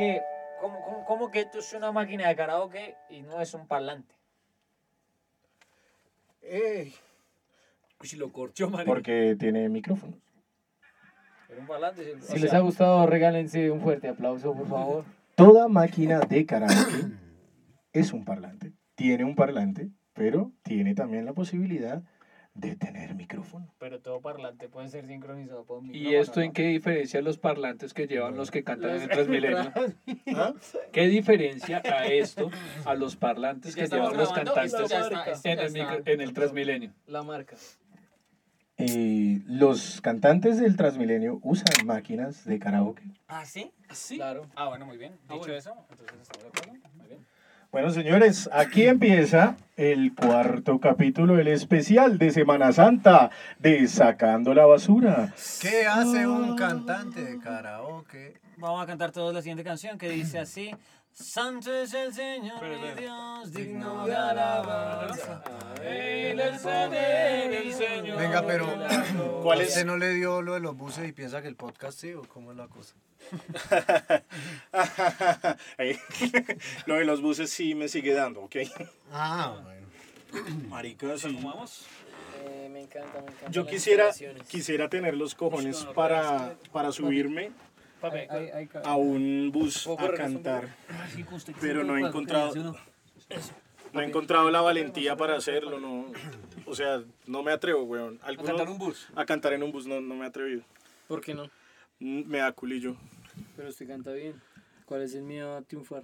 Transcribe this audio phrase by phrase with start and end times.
[0.00, 0.22] que,
[0.60, 4.14] ¿cómo, cómo, cómo que esto es una máquina de karaoke y no es un parlante?
[6.40, 6.94] Ey,
[8.00, 8.90] Si lo corchó, marica.
[8.90, 10.16] Porque tiene micrófonos.
[11.46, 15.04] Pero un parlante, sí, o Si les ha gustado, regálense un fuerte aplauso, por favor.
[15.34, 17.12] Toda máquina de karaoke
[17.92, 18.72] es un parlante.
[18.94, 22.02] Tiene un parlante, pero tiene también la posibilidad
[22.54, 23.72] de tener micrófono.
[23.78, 27.38] Pero todo parlante puede ser sincronizado por un ¿Y micrófono, esto en qué diferencia los
[27.38, 29.72] parlantes que llevan los que cantan en el Transmilenio?
[30.34, 30.54] ¿Ah?
[30.92, 32.50] ¿Qué diferencia a esto
[32.84, 34.90] a los parlantes que llevan los cantantes
[35.44, 35.78] en el, está.
[35.78, 36.92] micro- en el Transmilenio?
[37.06, 37.56] La marca.
[38.78, 43.02] Eh, los cantantes del Transmilenio usan máquinas de karaoke.
[43.28, 43.70] ¿Ah, sí?
[43.92, 44.16] Sí.
[44.16, 44.46] Claro.
[44.56, 45.12] Ah, bueno, muy bien.
[45.28, 45.54] Ah, Dicho bueno.
[45.54, 46.80] eso, entonces estamos de acuerdo.
[47.72, 54.66] Bueno, señores, aquí empieza el cuarto capítulo, el especial de Semana Santa de Sacando la
[54.66, 55.32] Basura.
[55.60, 58.40] ¿Qué hace un cantante de karaoke?
[58.56, 60.72] Vamos a cantar todos la siguiente canción que dice así.
[61.12, 63.00] Santo es el Señor mi.
[63.00, 65.42] Dios, digno de alabanza.
[65.84, 68.18] Él el Señor.
[68.18, 68.66] Venga, pero
[69.44, 69.68] ¿Cuál es?
[69.68, 72.22] ¿Usted no le dio lo de los buses y piensa que el podcast sí o
[72.22, 72.96] cómo es la cosa?
[76.86, 78.56] Lo de los buses sí me sigue dando, ¿ok?
[79.12, 79.86] Ah, bueno.
[80.68, 81.32] Marica, sí.
[81.34, 81.86] ¿Cómo vamos?
[82.44, 83.50] Eh, me encanta, me encanta.
[83.50, 84.10] Yo quisiera,
[84.48, 87.50] quisiera tener los cojones para, para subirme
[88.00, 88.20] Papi,
[88.84, 90.74] a un bus ¿Puedo a cantar,
[91.60, 92.76] pero no he encontrado, ¿sí o no?
[94.00, 96.06] he encontrado la valentía para hacerlo, no,
[96.64, 98.18] o sea, no me atrevo, weón.
[98.22, 99.08] ¿A cantar un bus?
[99.16, 100.62] A cantar en un bus no, no me he atrevido.
[101.08, 101.50] ¿Por qué no?
[101.98, 102.96] Mm, Me da culillo.
[103.56, 104.40] Pero usted canta bien.
[104.90, 106.02] ¿Cuál es el miedo a triunfar?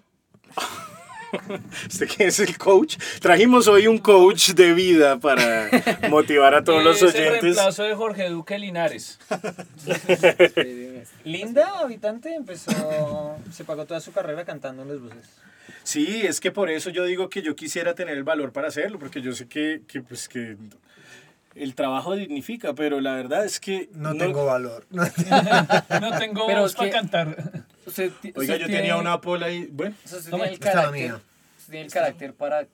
[1.91, 2.97] ¿Este qué es el coach?
[3.21, 5.69] Trajimos hoy un coach de vida para
[6.09, 7.43] motivar a todos los Es el oyentes.
[7.43, 9.19] reemplazo de Jorge Duque Linares.
[11.25, 15.27] Linda, habitante, empezó, se pagó toda su carrera cantando en los buses.
[15.83, 19.01] Sí, es que por eso yo digo que yo quisiera tener el valor para hacerlo,
[19.01, 20.57] porque yo sé que, que, pues que
[21.57, 24.87] el trabajo dignifica, pero la verdad es que No, tengo valor.
[24.91, 25.07] No
[26.21, 27.65] tengo Pero voz es para que- cantar.
[27.87, 31.15] Oiga, yo tiene- tenía una pola ahí, bueno, o sea, usted Toma, tiene el carácter.
[31.71, 32.67] tiene el carácter para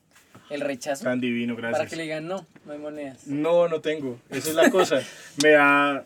[0.50, 1.04] el rechazo.
[1.04, 1.90] tan divino, Para gracias.
[1.90, 3.26] que le digan no, no hay monedas.
[3.26, 5.00] No, no tengo, esa es la cosa.
[5.42, 6.04] Me da,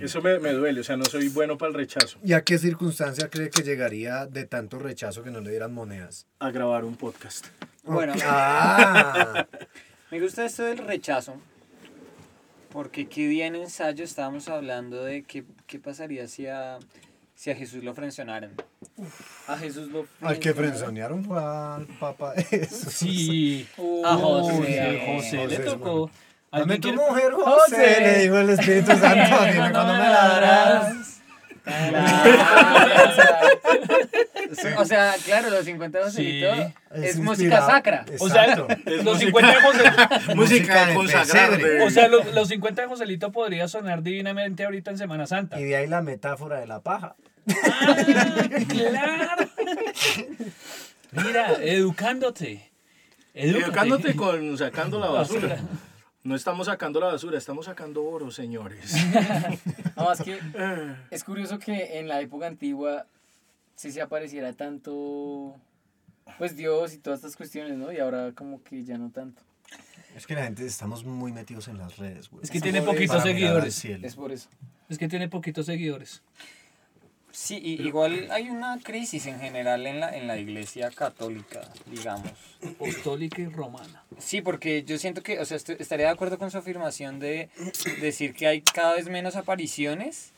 [0.00, 2.18] eso me, me duele, o sea, no soy bueno para el rechazo.
[2.24, 6.26] ¿Y a qué circunstancia cree que llegaría de tanto rechazo que no le dieran monedas?
[6.40, 7.46] A grabar un podcast.
[7.84, 9.46] Bueno, Ah,
[10.10, 11.40] me gusta esto del rechazo.
[12.72, 16.78] Porque qué día en ensayo estábamos hablando de qué, qué pasaría si a,
[17.36, 18.52] si a Jesús lo frencionaran.
[19.46, 21.22] A Jesús lo al que frencionaron.
[21.22, 22.34] frenzonearon fue al papá.
[22.50, 22.90] Eso.
[22.90, 23.68] Sí.
[24.04, 24.80] A José.
[24.80, 26.10] A José José, le tocó.
[26.50, 28.00] Dame ¿Alguien tu mujer, José, José.
[28.00, 30.96] le dijo el Espíritu Santo, dime cuando me la darás.
[34.78, 36.62] O sea, claro, los 50 de Joselito Sí.
[36.94, 38.06] es, Es música sacra.
[38.20, 38.56] O sea,
[39.02, 43.68] los 50 de José, Música de consagrada o sea, los, los 50 de Joselito podría
[43.68, 45.60] sonar divinamente ahorita en Semana Santa.
[45.60, 47.16] Y de ahí la metáfora de la paja.
[47.48, 47.96] Ah,
[48.68, 49.48] claro.
[51.12, 52.70] Mira, educándote.
[53.34, 53.64] Edúcate.
[53.64, 55.58] Educándote con sacando la basura.
[56.26, 58.96] No estamos sacando la basura, estamos sacando oro, señores.
[59.96, 60.40] No, es que
[61.12, 63.06] es curioso que en la época antigua
[63.76, 65.54] sí se apareciera tanto,
[66.36, 67.92] pues Dios y todas estas cuestiones, ¿no?
[67.92, 69.40] Y ahora como que ya no tanto.
[70.16, 72.42] Es que la gente estamos muy metidos en las redes, güey.
[72.42, 73.84] Es que tiene poquitos seguidores.
[73.84, 74.48] Es por eso.
[74.88, 76.22] Es que tiene poquitos seguidores.
[77.38, 82.30] Sí, y- igual hay una crisis en general en la, en la iglesia católica, digamos.
[82.66, 84.02] Apostólica y romana.
[84.16, 87.50] Sí, porque yo siento que, o sea, estaría de acuerdo con su afirmación de
[88.00, 90.32] decir que hay cada vez menos apariciones,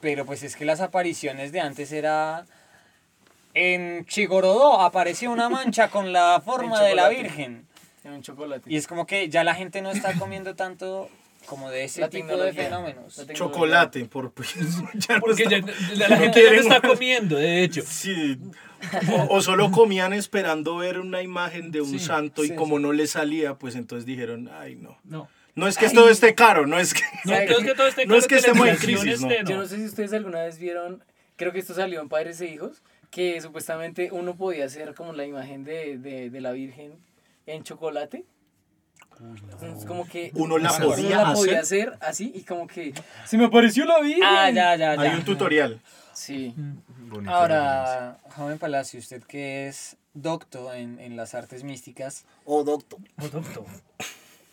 [0.00, 2.46] pero pues es que las apariciones de antes era...
[3.54, 7.08] En Chigorodó apareció una mancha con la forma de la.
[7.08, 7.66] Virgen.
[8.04, 8.70] En un chocolate.
[8.72, 11.08] Y es como que ya la gente no está comiendo tanto
[11.46, 13.22] como de ese La tipo de fenómenos.
[13.32, 14.32] Chocolate, por,
[14.94, 17.82] ya no Porque está- ya, ya la gente ya no está comiendo, de hecho.
[17.86, 18.38] Sí.
[19.30, 22.78] O, o solo comían esperando ver una imagen de un Sí, santo y sí, como
[22.78, 24.98] no les salía, pues entonces dijeron, ay no.
[25.04, 25.28] No.
[25.54, 27.00] No es que esto esté caro, no es que...
[27.24, 29.30] No, creo que todo este No es que estemos en crisis, no.
[29.30, 31.02] esté, Yo no sé si ustedes alguna vez vieron,
[31.36, 35.24] creo que esto salió en Padres e Hijos, que supuestamente uno podía hacer como la
[35.24, 36.92] imagen de, de, de la Virgen
[37.46, 38.26] en chocolate.
[39.20, 41.88] Entonces, como que Uno la uno podía la podía hacer.
[41.90, 42.92] hacer así y como que
[43.24, 44.22] se me apareció la Virgen.
[44.24, 45.16] Ah, ya, ya, Hay ya.
[45.16, 45.80] un tutorial.
[46.12, 46.54] Sí.
[47.08, 52.98] Bonito, Ahora, joven Palacio, usted que es docto en, en las artes místicas, Oh, doctor.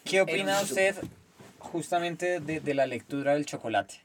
[0.04, 0.96] ¿qué opina usted
[1.60, 3.96] justamente de, de la lectura del chocolate?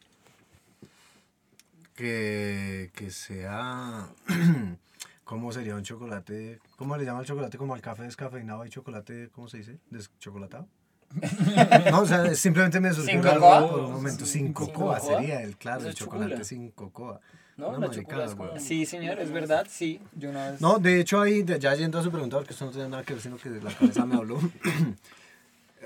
[1.95, 4.09] que, que sea...
[5.29, 6.59] ¿Cómo sería un chocolate?
[6.77, 7.59] ¿Cómo le llama el chocolate?
[7.59, 9.79] Como al café descafeinado y chocolate, ¿cómo se dice?
[9.91, 10.67] ¿Deschocolatado?
[11.91, 13.71] no, o sea, simplemente me surgió ¿Sin algo cocoa?
[13.71, 14.25] por un momento.
[14.25, 15.01] Sin ¿Sin cocoa cocoa?
[15.01, 17.21] sería el, claro, Eso el chocolate sin cocoa.
[17.59, 18.49] No, Una la maricada, chocolate es como...
[18.53, 18.61] güey.
[18.63, 20.01] Sí, señor, es verdad, sí.
[20.17, 20.63] Yo una vez...
[20.63, 23.13] No, de hecho ahí, ya yendo a su pregunta, porque esto no tiene nada que
[23.13, 24.39] ver, sino que la cabeza me habló.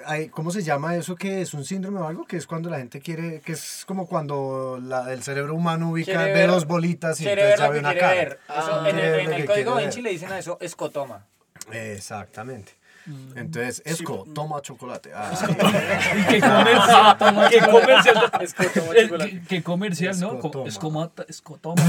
[0.07, 2.25] Hay- ¿Cómo se llama eso que es un síndrome o algo?
[2.27, 6.25] Que es cuando la gente quiere, que es como cuando la- el cerebro humano ubica,
[6.25, 8.15] ve dos bolitas y entonces que una cara.
[8.15, 8.39] ver.
[8.49, 8.87] Eso, Ah.
[8.91, 10.05] en el, en código Vinci ver.
[10.05, 11.27] le dicen a eso escotoma.
[11.73, 12.73] Exactamente.
[13.35, 15.11] Entonces, Esco, toma chocolate.
[15.15, 15.33] Ah,
[16.29, 17.17] ¿Qué comercial?
[17.51, 18.31] ¿Qué comercial?
[18.41, 19.31] Es que tomo Eh, chocolate.
[19.31, 20.29] ¿Qué, qué comercial, no?
[20.39, 20.69] Co- Escotoma.
[20.69, 21.83] Es como escotoma.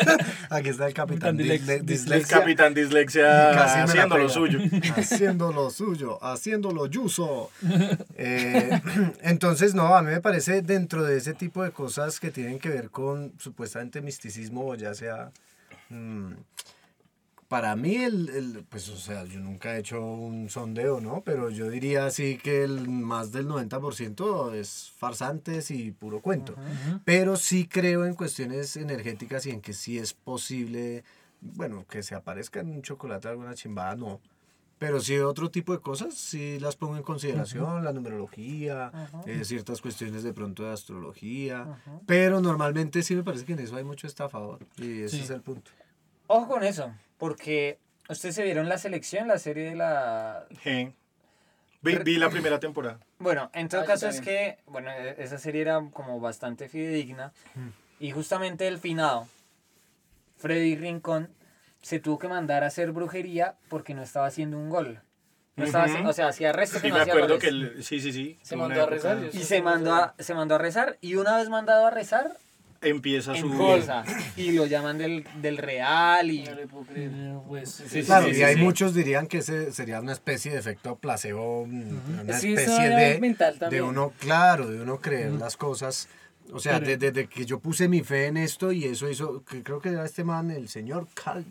[0.50, 2.38] aquí está el capitán Capitán Disle- Dilex- El Dislexia.
[2.38, 4.58] capitán dislexia haciendo lo suyo.
[4.96, 7.50] Haciendo lo suyo, haciendo lo yuso.
[8.16, 8.80] Eh,
[9.22, 12.68] entonces, no, a mí me parece dentro de ese tipo de cosas que tienen que
[12.70, 15.30] ver con supuestamente misticismo, o ya sea.
[15.90, 16.32] mm,
[17.48, 21.22] para mí, el, el- pues, o sea, yo nunca he hecho un sondeo, ¿no?
[21.24, 26.54] Pero yo diría así que el más del 90% es farsantes y puro cuento.
[27.04, 31.04] Pero sí creo en cuestiones energéticas y en que sí es posible,
[31.40, 34.20] bueno, que se aparezca en un chocolate alguna chimbada, no.
[34.78, 38.92] Pero sí otro tipo de cosas, sí las pongo en consideración, la numerología,
[39.24, 43.76] eh, ciertas cuestiones de pronto de astrología, pero normalmente sí me parece que en eso
[43.76, 45.22] hay mucho estafador y ese Sí.
[45.22, 45.70] es el punto.
[46.26, 47.78] Ojo con eso, porque
[48.08, 50.46] ustedes se vieron la selección, la serie de la...
[50.62, 50.92] Sí.
[51.82, 52.98] Vi, vi la primera temporada.
[53.18, 57.32] Bueno, en todo Ah, caso es que, bueno, e- esa serie era como bastante fidedigna
[58.00, 59.28] y justamente el finado,
[60.36, 61.30] Freddy Rincón,
[61.82, 65.00] se tuvo que mandar a hacer brujería porque no estaba haciendo un gol.
[65.54, 65.92] No estaba Ujú.
[65.92, 67.42] haciendo, o sea, hacía resto que Sí, no me hacía acuerdo goles.
[67.42, 68.38] que el- sí, sí, sí.
[68.42, 69.18] Se mandó a rezar.
[69.32, 72.36] Y se mandó, a, se mandó a rezar y una vez mandado a rezar,
[72.88, 73.46] Empieza su.
[73.46, 74.04] empieza.
[74.36, 76.44] Y lo llaman del, del real y...
[76.44, 80.58] No pues, Sí, Claro, sí, y hay muchos dirían que ese sería una especie de
[80.58, 83.82] efecto placebo, una especie de, mental de también.
[83.84, 86.08] uno, claro, de uno creer las cosas.
[86.52, 89.62] O sea, Pero- desde que yo puse mi fe en esto y eso hizo, que
[89.62, 91.44] creo que era este man, el señor Carl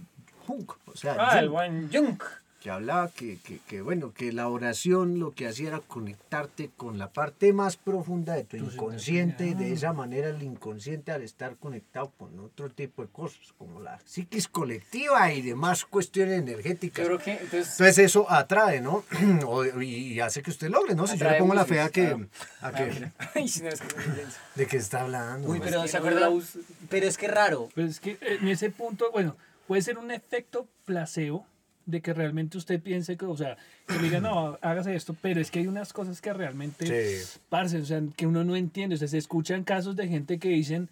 [0.48, 2.24] Jung, o sea, Ah, el Jung, buen Junk.
[2.66, 6.98] Que hablaba que, que, que, bueno, que la oración lo que hacía era conectarte con
[6.98, 11.58] la parte más profunda de tu inconsciente y de esa manera el inconsciente al estar
[11.58, 17.04] conectado con otro tipo de cosas, como la psiquis colectiva y demás cuestiones energéticas.
[17.08, 19.04] Yo creo que entonces Entonces eso atrae, ¿no?
[19.46, 21.06] O- y, hace que usted logre, ¿no?
[21.06, 22.18] Si yo le pongo la fe a que,
[22.62, 22.70] Ah.
[22.70, 23.70] a que es que
[24.56, 25.50] de qué está hablando.
[25.50, 26.58] Uy, pero ¿se us-
[26.90, 27.70] Pero es que raro.
[27.76, 29.38] Pero es que en ese punto, bueno,
[29.68, 31.46] puede ser un efecto placebo
[31.86, 35.40] de que realmente usted piense que, o sea, que le diga, no, hágase esto, pero
[35.40, 36.86] es que hay unas cosas que realmente,
[37.24, 37.40] Sí.
[37.50, 38.96] parce, o sea, que uno no entiende.
[38.96, 40.90] O sea, se escuchan casos de gente que dicen,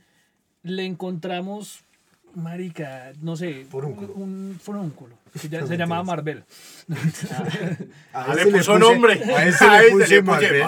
[0.61, 1.79] le encontramos,
[2.35, 4.13] marica, no sé, Furúnculo.
[4.13, 6.43] un furúnculo, que ya se llamaba Marvel.
[8.13, 9.13] A Ah, ese le puso nombre.
[9.35, 10.61] A ese le puse Marvel.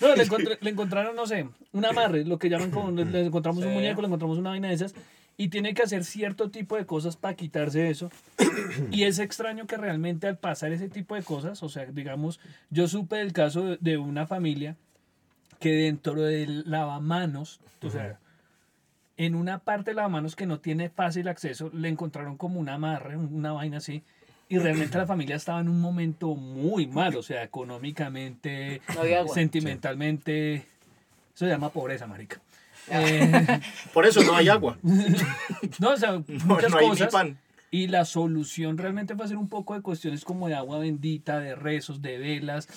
[0.00, 3.26] No, le, encontré- le encontraron, no sé, un amarre, lo que llaman como, le, le
[3.26, 3.74] encontramos un Sí.
[3.74, 4.94] muñeco, le encontramos una vaina de esas,
[5.36, 8.10] y tiene que hacer cierto tipo de cosas para quitarse eso.
[8.90, 12.88] y es extraño que realmente al pasar ese tipo de cosas, o sea, digamos, yo
[12.88, 14.76] supe del caso de, de una familia
[15.60, 18.18] que dentro del lavamanos, o sea,
[19.16, 23.16] en una parte del lavamanos que no tiene fácil acceso, le encontraron como un amarre,
[23.16, 24.02] una vaina así.
[24.48, 30.56] Y realmente la familia estaba en un momento muy mal, o sea, económicamente, No sentimentalmente.
[30.56, 32.40] Eso se llama pobreza, marica.
[32.90, 33.60] Eh,
[33.92, 34.78] Por eso no hay agua.
[34.82, 37.12] no, o sea, No, muchas no hay ni cosas.
[37.12, 37.38] pan.
[37.70, 41.40] Y la solución realmente va a ser un poco de cuestiones como de agua bendita,
[41.40, 42.68] de rezos, de velas.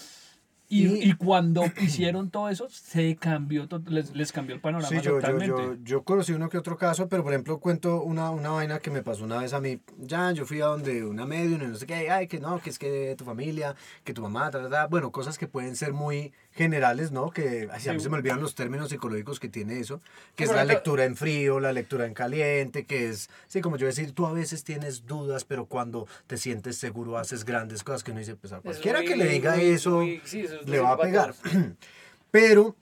[0.69, 4.95] Y, Y- y cuando hicieron todo eso, se cambió, les, les cambió el panorama Sí,
[4.95, 5.47] yo, yo, totalmente.
[5.47, 8.89] yo, yo conocí uno que otro caso, pero por ejemplo cuento una, una vaina que
[8.91, 9.79] me pasó una vez a mí.
[9.99, 12.69] Ya, yo fui a donde una medium y no sé qué, ay, que no, que
[12.71, 14.87] es que tu familia, que tu mamá, ta, ta, ta.
[14.87, 17.29] bueno, cosas que pueden ser muy generales, ¿no?
[17.29, 20.01] Que así a mí se me olvidan los términos psicológicos que tiene eso,
[20.35, 23.85] que es la lectura en frío, la lectura en caliente, que es, sí, como yo
[23.85, 28.11] decir, tú a veces tienes dudas, pero cuando te sientes seguro haces grandes cosas que
[28.11, 30.67] uno dice, pues a cualquiera muy- que le diga muy- eso muy- sí, eso es
[30.67, 31.35] le va a pegar.
[32.31, 32.75] Pero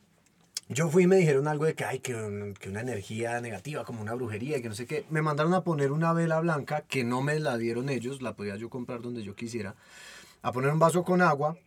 [0.70, 3.84] yo fui y me dijeron algo de que hay que, un- que una energía negativa,
[3.86, 5.06] como una brujería, y que no sé qué.
[5.10, 8.56] Me mandaron a poner una vela blanca que no me la dieron ellos, la podía
[8.56, 9.76] yo comprar donde yo quisiera.
[10.48, 11.58] A poner un vaso con agua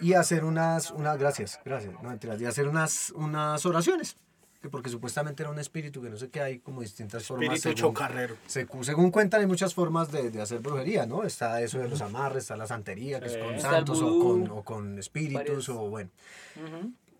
[0.00, 4.16] y hacer unas, unas gracias, gracias, no mentiras, y hacer unas, unas oraciones.
[4.60, 7.44] Que porque supuestamente era un espíritu que no sé qué hay como distintas formas.
[7.54, 8.36] Espíritu según- chocarrero.
[8.48, 11.22] Secu- según cuentan, hay muchas formas de, de hacer brujería, ¿no?
[11.24, 14.50] Está eso de los amarres, está la santería, que es con Está santos o con,
[14.50, 15.68] o con espíritus, varios.
[15.68, 16.10] o bueno.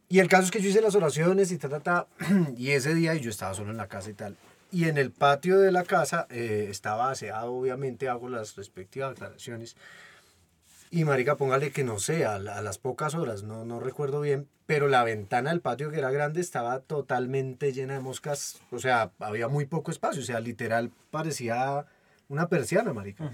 [0.09, 2.07] Y el caso es que yo hice las oraciones y ta, ta, ta.
[2.57, 4.37] Y ese día yo estaba solo en la casa y tal.
[4.73, 9.77] Y en el patio de la casa eh, estaba aseado, obviamente hago las respectivas aclaraciones.
[10.91, 14.49] Y marica, póngale que no sé, a, a las pocas horas, no, no recuerdo bien,
[14.67, 19.11] pero la ventana del patio que era grande estaba totalmente llena de moscas, o sea,
[19.19, 21.87] había muy poco espacio, o sea, literal parecía
[22.29, 23.31] una persiana, marica.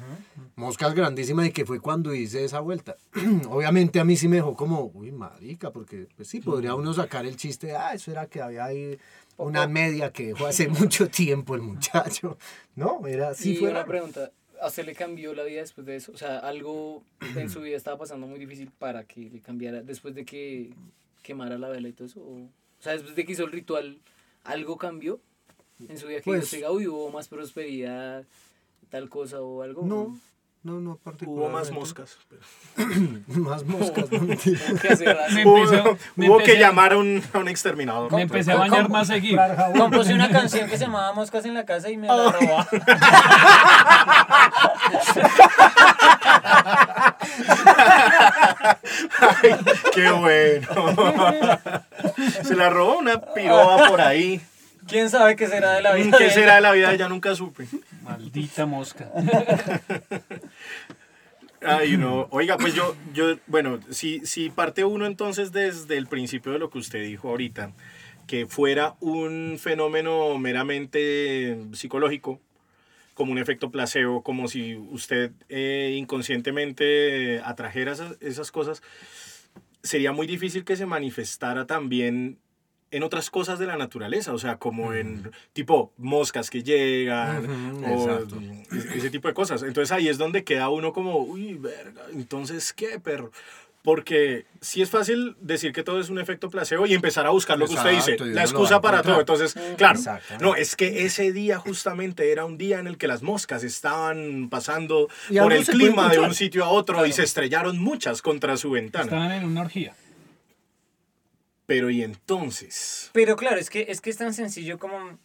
[0.55, 2.97] Moscas grandísimas y que fue cuando hice esa vuelta.
[3.49, 7.25] Obviamente a mí sí me dejó como, uy, marica, porque pues sí, podría uno sacar
[7.25, 8.99] el chiste, de, ah, eso era que había ahí
[9.39, 12.37] una media que dejó hace mucho tiempo el muchacho.
[12.75, 13.69] No, era así y fue.
[13.69, 13.89] una raro.
[13.91, 14.31] pregunta,
[14.63, 16.13] ¿a usted le cambió la vida después de eso?
[16.13, 17.03] O sea, algo
[17.37, 20.71] en su vida estaba pasando muy difícil para que le cambiara después de que
[21.23, 22.21] quemara la vela y todo eso.
[22.21, 22.49] O, o
[22.81, 23.99] sea, después de que hizo el ritual,
[24.45, 25.21] ¿algo cambió
[25.89, 26.19] en su vida?
[26.19, 28.25] Que Pues- diga, uy, hubo más prosperidad,
[28.91, 29.83] tal cosa o algo.
[29.85, 30.19] No,
[30.65, 31.53] no, no Hubo particularmente.
[31.59, 32.19] más moscas.
[33.27, 34.61] más moscas, no mentira.
[35.45, 38.13] Hubo, hubo que llamar a un, a un exterminador.
[38.13, 39.41] Me empecé a bañar más seguido.
[39.77, 42.59] Compuse una canción que se llamaba Moscas en la casa y me la robó.
[49.21, 49.55] Ay,
[49.95, 51.59] qué bueno.
[52.45, 54.41] Se la robó una piroba por ahí.
[54.87, 56.17] ¿Quién sabe qué será de la vida?
[56.19, 56.95] ¿Qué de será de la vida?
[56.95, 57.67] Ya nunca supe.
[58.03, 59.09] Maldita mosca.
[61.65, 62.27] Ay, no.
[62.31, 66.71] Oiga, pues yo, yo bueno, si, si parte uno entonces desde el principio de lo
[66.71, 67.71] que usted dijo ahorita,
[68.27, 72.41] que fuera un fenómeno meramente psicológico,
[73.15, 78.83] como un efecto placebo, como si usted eh, inconscientemente atrajera esas, esas cosas,
[79.83, 82.39] sería muy difícil que se manifestara también
[82.93, 87.87] en otras cosas de la naturaleza, o sea, como en tipo moscas que llegan, Ujú,
[87.87, 88.43] o exacto.
[88.71, 89.63] ese ese tipo de cosas.
[89.63, 93.33] Entonces ahí es donde queda uno como, uy, verga, entonces, ¿qué, perro?
[93.83, 97.59] Porque sí es fácil decir que todo es un efecto placebo y empezar a buscar
[97.59, 99.19] lo que usted dice, la excusa para todo.
[99.19, 99.99] Entonces, claro,
[100.41, 104.49] no, es que ese día justamente era un día en el que las moscas estaban
[104.49, 108.71] pasando por el clima de un sitio a otro y se estrellaron muchas contra su
[108.71, 109.05] ventana.
[109.05, 109.97] Estaban en una orgía.
[111.67, 115.19] Pero y entonces, Pero claro, es que, es que es tan sencillo como...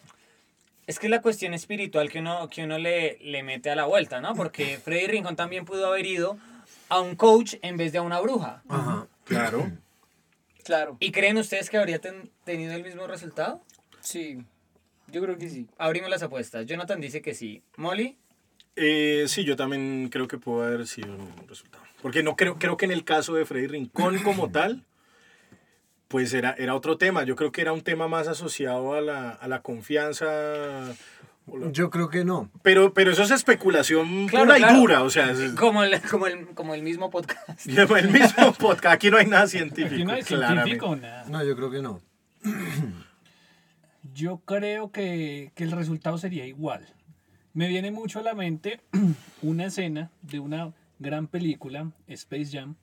[0.86, 4.22] Es que la cuestión espiritual que uno, que uno le, le mete a la vuelta,
[4.22, 4.34] ¿no?
[4.34, 6.38] Porque Freddy Rincón también pudo haber ido
[6.90, 8.64] a un coach en vez de a una bruja.
[8.70, 9.08] Ajá.
[9.26, 9.72] claro.
[10.64, 13.64] Claro, ¿Y creen ustedes que habría ten- tenido el mismo resultado?
[14.02, 14.40] sí.
[15.10, 15.66] Yo creo que sí.
[15.78, 16.66] Abrimos las apuestas.
[16.66, 17.64] Jonathan dice que sí.
[17.78, 18.18] Molly,
[18.76, 21.86] Eh, sí, yo también creo que pudo haber sido un resultado.
[22.02, 24.84] Porque no creo, creo que en el caso de Freddy Rincón como tal,
[26.10, 27.24] pues era, era otro tema.
[27.24, 30.94] Yo creo que era un tema más asociado a la, a la confianza.
[31.72, 32.52] Yo creo que no.
[32.62, 34.76] Pero, pero eso es especulación Claro, pura claro.
[34.76, 35.04] y dura.
[35.04, 37.66] O sea, es- como el, como el, como el mismo podcast.
[37.68, 38.96] el mismo podcast.
[38.96, 39.94] Aquí no hay nada científico.
[39.96, 40.64] Aquí no hay claramente.
[40.72, 41.26] científico, nada.
[41.30, 42.02] No, yo creo que no.
[44.14, 46.86] Yo creo que, que el resultado sería igual.
[47.54, 48.80] Me viene mucho a la mente
[49.42, 52.76] una escena de una gran película, Space Jam,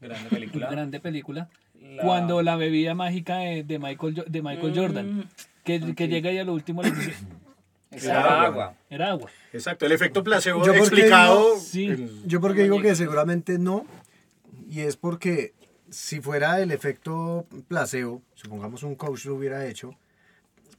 [0.00, 0.68] Grande película.
[0.70, 1.48] grande película,
[1.80, 5.28] La- cuando la bebida mágica de, de Michael, de Michael Jordan,
[5.64, 7.14] que, que llega y a lo último le dice,
[8.02, 8.74] Era agua.
[8.90, 9.30] era agua.
[9.52, 11.54] Exacto, el efecto placebo Yo explicado.
[11.54, 11.86] no- Sí.
[11.86, 13.86] en- Yo porque digo que seguramente no,
[14.68, 15.54] y es porque
[15.90, 19.94] si fuera el efecto placebo, supongamos un coach lo hubiera hecho,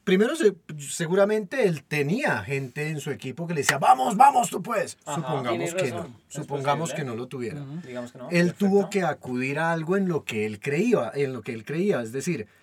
[0.04, 4.62] primero se- seguramente él tenía gente en su equipo que le decía, vamos, vamos, tú
[4.62, 4.98] puedes.
[5.06, 6.96] Ajá, supongamos que razón, no, supongamos posible.
[7.04, 7.62] que no lo tuviera.
[7.62, 7.82] Ujú.
[7.88, 8.30] Digamos que no.
[8.30, 8.66] Él perfecto.
[8.66, 12.02] tuvo que acudir a algo en lo que él creía, en lo que él creía,
[12.02, 12.59] es decir, de-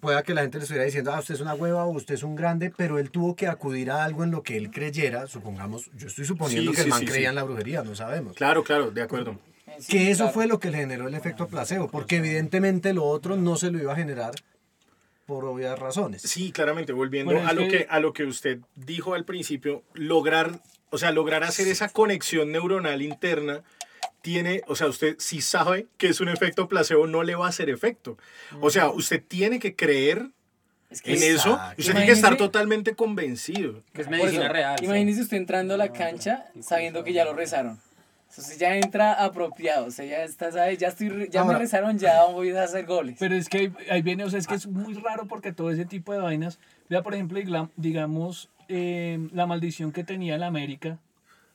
[0.00, 2.22] pueda que la gente le estuviera diciendo, ah, usted es una hueva o usted es
[2.22, 5.90] un grande, pero él tuvo que acudir a algo en lo que él creyera, supongamos,
[5.96, 7.30] yo estoy suponiendo Sí, que el sí, man sí, creía sí.
[7.30, 8.34] en la brujería, no sabemos.
[8.34, 9.38] Claro, claro, de acuerdo.
[9.78, 10.34] Sí, Que eso claro.
[10.34, 13.78] fue lo que le generó el efecto placebo, porque evidentemente lo otro no se lo
[13.78, 14.32] iba a generar
[15.26, 16.22] por obvias razones.
[16.22, 19.82] Sí, claramente, volviendo Bueno, a, lo que- que, a lo que usted dijo al principio,
[19.94, 23.62] lograr, o sea, lograr hacer esa conexión neuronal interna
[24.22, 27.48] tiene, o sea, usted si sabe que es un efecto placebo, no le va a
[27.50, 28.18] hacer efecto.
[28.60, 30.30] O sea, usted tiene que creer
[30.90, 33.82] Es que en es- eso, usted tiene que estar Imagínese- totalmente convencido.
[33.92, 34.78] Que es medicina eso, real.
[34.78, 34.84] sí.
[34.86, 37.78] Imagínese usted entrando a la cancha sabiendo que ya lo rezaron.
[38.30, 40.76] Entonces ya entra apropiado, o sea, ya está, ¿sabe?
[40.76, 43.16] Ya, estoy, ya Ahora- me rezaron, ya voy a hacer goles.
[43.18, 45.70] Pero es que ahí, ahí viene, o sea, es que es muy raro porque todo
[45.70, 46.58] ese tipo de vainas,
[46.90, 47.40] vea por ejemplo,
[47.76, 50.98] digamos, eh, la maldición que tenía la América.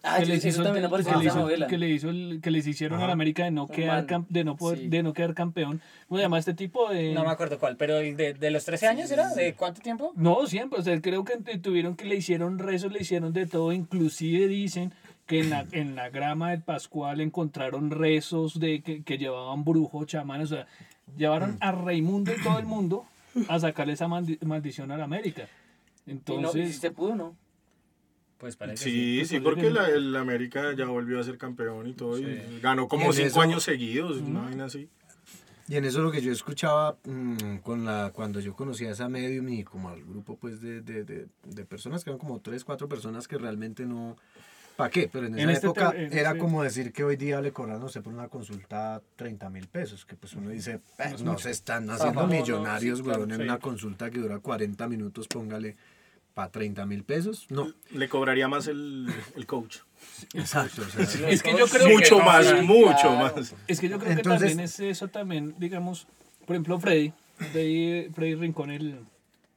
[0.06, 1.68] Ah, que les hizo- también que en le hizo- novela.
[1.68, 4.26] que le hizo el- que les hicieron a la América de no quedar man.
[4.28, 4.88] de no poder, Sí.
[4.90, 5.82] de no quedar campeón.
[6.10, 8.66] ¿Cómo se llama este tipo de No me acuerdo cuál, pero el de, de los
[8.66, 10.12] 13 años era, ¿de cuánto tiempo?
[10.16, 13.72] No, siempre, o sea, creo que tuvieron que le hicieron rezos, le hicieron de todo,
[13.72, 14.92] inclusive dicen
[15.26, 20.06] que en la, en la grama del Pascual encontraron rezos de que, que llevaban brujos,
[20.06, 20.68] chamanes, o sea,
[21.16, 23.06] llevaron a Raimundo y todo el mundo
[23.48, 25.44] a sacarle esa maldi- maldición a la América.
[26.06, 27.36] Y, no, y Entonces, se pudo, ¿no?
[28.44, 29.74] Pues parece Sí, pues, sí, pues, porque sí.
[29.74, 32.18] la, el América ya volvió a ser campeón y todo.
[32.18, 32.26] Sí.
[32.26, 34.90] Y ganó como cinco eso- años seguidos, una vaina así.
[35.70, 39.08] Y en eso lo que yo escuchaba mm, con la, cuando yo conocía a esa
[39.08, 42.66] medium y como al grupo pues de, de, de, de personas que eran como tres,
[42.66, 44.18] cuatro personas que realmente no...
[44.76, 45.08] ¿Para qué?
[45.10, 47.54] Pero en esa En este época en era ese- como decir que hoy día le
[47.54, 51.22] cobran, no sé, por una consulta 30 mil pesos, que pues uno dice, "Eh, es
[51.24, 51.44] no mucho.
[51.44, 53.44] se están haciendo no, no, millonarios, sí, weón, claro, en sí.
[53.44, 55.78] una consulta que dura 40 minutos, póngale
[56.34, 57.46] para 30 mil pesos.
[57.50, 59.78] No, Le cobraría más el, el coach.
[60.34, 60.82] exacto.
[60.82, 63.36] o sea, es que yo creo Mucho que, más, mucho claro.
[63.38, 63.54] más.
[63.68, 66.08] es que yo creo Entonces- que también es eso también, digamos,
[66.46, 69.00] por ejemplo, Freddy, Freddy, Freddy Rincón, el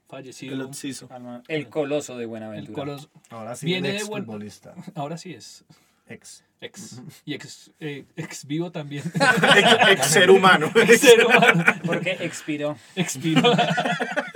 [0.09, 0.71] fallecido, El.
[1.11, 2.75] Alma- El coloso de el Buenaventura.
[2.75, 4.75] colos, ahora sí, Viene el de ex buen- futbolista.
[4.95, 5.65] ahora sí es
[6.09, 6.45] Ex.
[6.61, 9.03] ex, y ex, eh, ex vivo también.
[9.15, 10.71] Ex, ex ser humano.
[10.97, 11.65] Ser humano.
[11.85, 12.77] Porque expiró.
[12.95, 13.43] Expiro.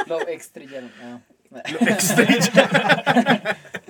[0.09, 0.91] Lo extrillaron.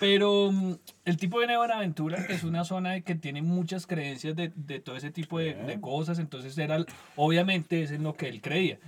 [0.00, 0.74] Pero mm,
[1.04, 5.10] el tipo de Buenaventura es una zona que tiene muchas creencias de, de todo ese
[5.10, 6.84] tipo de, de cosas, entonces era,
[7.16, 8.78] obviamente es en lo que él creía.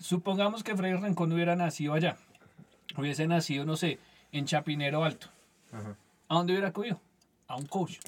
[0.00, 2.16] Supongamos que Freddy Rincón hubiera nacido allá,
[2.96, 3.98] hubiese nacido, no sé,
[4.32, 5.28] en Chapinero Alto.
[6.28, 7.00] ¿A dónde hubiera acudido?
[7.54, 7.98] A un coach.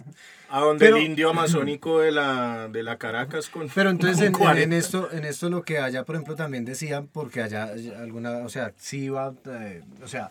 [0.51, 3.69] A donde Pero- el indio amazónico de la, de la Caracas con.
[3.73, 4.63] Pero entonces con en, en- 40.
[4.65, 8.39] en esto, en esto lo que allá, por ejemplo, también decían, porque allá allá alguna,
[8.39, 10.31] o sea, sí iba, eh, o sea,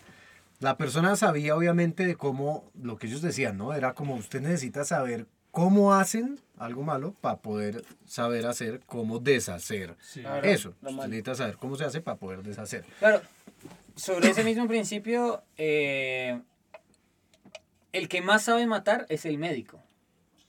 [0.60, 3.72] la persona sabía obviamente de cómo, lo que ellos decían, ¿no?
[3.72, 9.94] Era como usted necesita saber cómo hacen algo malo para poder saber hacer cómo deshacer
[10.02, 10.20] Sí.
[10.20, 10.74] Claro, eso.
[10.82, 12.84] Usted necesita saber cómo se hace para poder deshacer.
[12.98, 13.22] Claro,
[13.94, 16.38] sobre ese mismo principio, eh,
[17.92, 19.82] el que más sabe matar es el médico.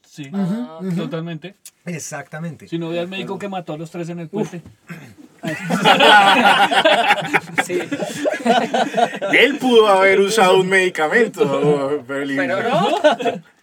[0.05, 1.55] Sí, Ah, totalmente.
[1.85, 2.67] Exactamente.
[2.67, 4.61] Si no ve al médico que mató a los tres en el puente.
[7.65, 7.79] sí.
[9.37, 12.01] Él pudo haber usado un medicamento.
[12.07, 12.97] Pero, el- Pero no.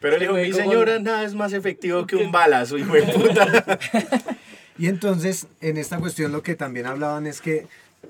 [0.00, 3.78] pero le dijo, mi señora, nada es más efectivo que un balazo, hijo de puta.
[4.76, 7.68] Y entonces, en esta cuestión lo que también hablaban es que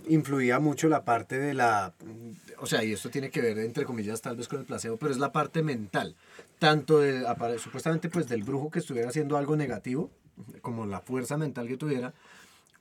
[0.09, 1.93] influía mucho la parte de la,
[2.65, 5.13] o sea, y esto tiene que ver, entre comillas, tal vez con el placebo, pero
[5.13, 6.17] es la parte mental,
[6.59, 7.25] tanto de,
[7.59, 10.11] supuestamente pues del brujo que estuviera haciendo algo negativo,
[10.61, 12.13] como la fuerza mental que tuviera,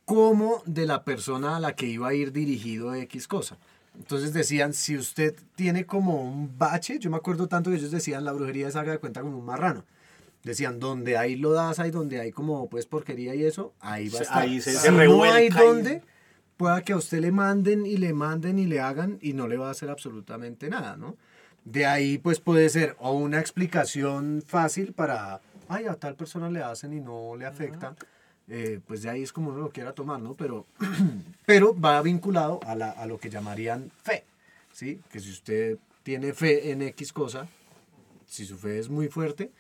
[0.06, 3.58] como de la persona a la que iba a ir dirigido X cosa.
[3.96, 8.26] Entonces decían, si usted tiene como un bache, yo me acuerdo tanto que ellos decían,
[8.26, 9.86] la brujería es haga de cuenta como un marrano.
[10.44, 14.22] Decían, donde hay lodaza y donde hay como pues porquería y eso, ahí va a
[14.24, 14.42] estar.
[14.42, 16.04] ahí se- si se no hay donde,
[16.58, 19.58] pueda que a usted le manden y le manden y le hagan y no le
[19.58, 21.18] va a hacer absolutamente nada, ¿no?
[21.66, 26.62] De ahí pues puede ser o una explicación fácil para, ay, a tal persona le
[26.62, 27.96] hacen y no le afecta,
[28.48, 30.34] eh, pues de ahí es como uno lo quiera tomar, ¿no?
[30.36, 30.66] Pero,
[31.46, 34.26] pero va vinculado a, la, a lo que llamarían fe,
[34.72, 35.00] ¿sí?
[35.10, 37.48] Que si usted tiene fe en X cosa,
[38.28, 39.52] si su fe es muy fuerte,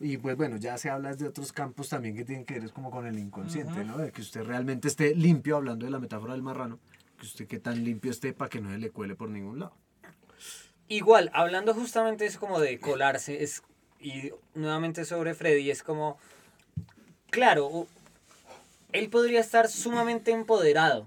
[0.00, 2.72] y pues bueno, ya se habla de otros campos también que tienen que ver es
[2.72, 3.98] como con el inconsciente, ¿no?
[3.98, 6.78] De que usted realmente esté limpio, hablando de la metáfora del marrano,
[7.18, 9.76] que usted qué tan limpio esté para que no se le cuele por ningún lado.
[10.88, 13.62] Igual, hablando justamente eso como de colarse, es,
[14.00, 16.18] y nuevamente sobre Freddy, es como,
[17.30, 17.86] claro,
[18.92, 21.06] él podría estar sumamente empoderado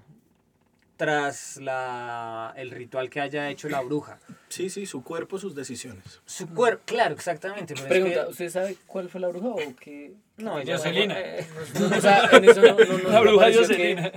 [0.97, 4.19] tras la, el ritual que haya hecho la bruja.
[4.49, 6.21] Sí, sí, su cuerpo, sus decisiones.
[6.25, 7.73] Su cuerpo, claro, exactamente.
[7.75, 10.13] pero es Pregunta, que- ¿usted sabe cuál fue la bruja o qué?
[10.37, 11.09] no, Jocelyn.
[11.09, 13.97] No, no, o sea, en eso no, no, no La bruja Jocelyn.
[13.97, 14.11] que-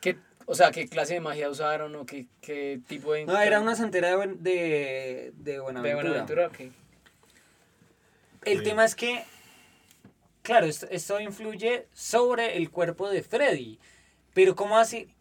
[0.00, 3.26] que- o sea, qué clase de magia usaron o qué, qué tipo de...
[3.26, 5.94] No, era una santera de, Buen- de, de De Buenaventura.
[6.02, 6.60] Buenaventura, ok.
[8.44, 8.64] El Sí.
[8.64, 9.22] tema es que,
[10.42, 13.78] claro, esto, esto influye sobre el cuerpo de Freddy,
[14.32, 15.13] pero ¿cómo así?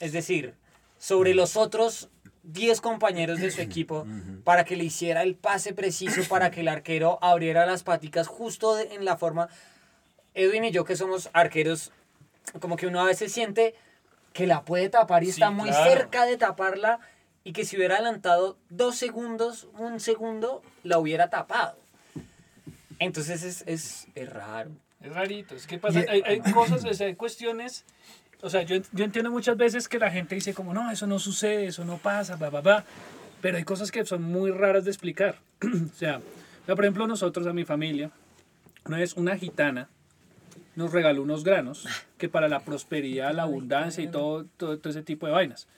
[0.00, 0.54] Es decir,
[0.98, 2.08] sobre los otros
[2.44, 4.06] 10 compañeros de su equipo
[4.44, 8.74] para que le hiciera el pase preciso, para que el arquero abriera las paticas justo
[8.74, 9.48] de- en la forma...
[10.38, 11.92] Edwin y yo que somos arqueros,
[12.60, 13.74] como que uno a veces siente
[14.34, 15.90] que la puede tapar y Sí, está muy claro.
[15.90, 17.00] cerca de taparla
[17.42, 21.78] y que si hubiera adelantado dos segundos, un segundo, la hubiera tapado.
[22.98, 24.72] Entonces es, es, es raro.
[25.00, 27.86] Es rarito, es que pasa, Y- hay, hay cosas, o sea, hay cuestiones,
[28.42, 31.18] o sea, yo, yo entiendo muchas veces que la gente dice como, no, eso no
[31.18, 32.84] sucede, eso no pasa, bla, bla, bla,
[33.40, 35.38] pero hay cosas que son muy raras de explicar.
[35.62, 36.20] o sea,
[36.66, 38.10] por ejemplo, nosotros, a mi familia,
[38.84, 39.88] una vez una gitana
[40.74, 41.86] nos regaló unos granos
[42.18, 45.68] que para la prosperidad, la abundancia y todo, todo, todo ese tipo de vainas.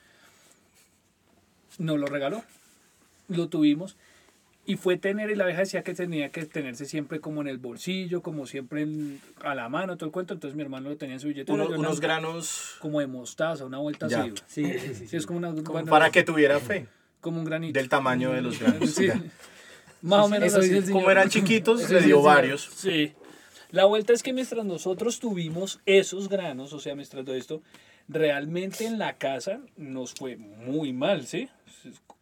[1.79, 2.43] Nos lo regaló,
[3.29, 3.97] lo tuvimos
[4.71, 7.57] Y fue tener, y la vieja decía que tenía que tenerse siempre como en el
[7.57, 10.35] bolsillo, como siempre en- a la mano, todo el cuento.
[10.35, 11.29] Entonces mi hermano lo tenía en su.
[11.49, 14.21] Uno- la- unos granos Como de mostaza, una vuelta Ya.
[14.25, 14.33] así.
[14.47, 15.09] Sí, sí, sí.
[15.09, 15.53] Sí, es como una.
[15.53, 16.87] bueno, para que tuviera fe
[17.23, 17.79] Como un granito.
[17.79, 18.91] del tamaño de los granos.
[18.91, 19.09] Sí.
[20.03, 20.93] Más o menos así.
[20.93, 22.69] Como eran chiquitos, le dio varios.
[22.77, 23.15] Sí.
[23.71, 27.63] La vuelta es que mientras nosotros tuvimos esos granos, o sea, mientras todo esto,
[28.07, 31.49] realmente en la casa nos fue muy mal, ¿sí?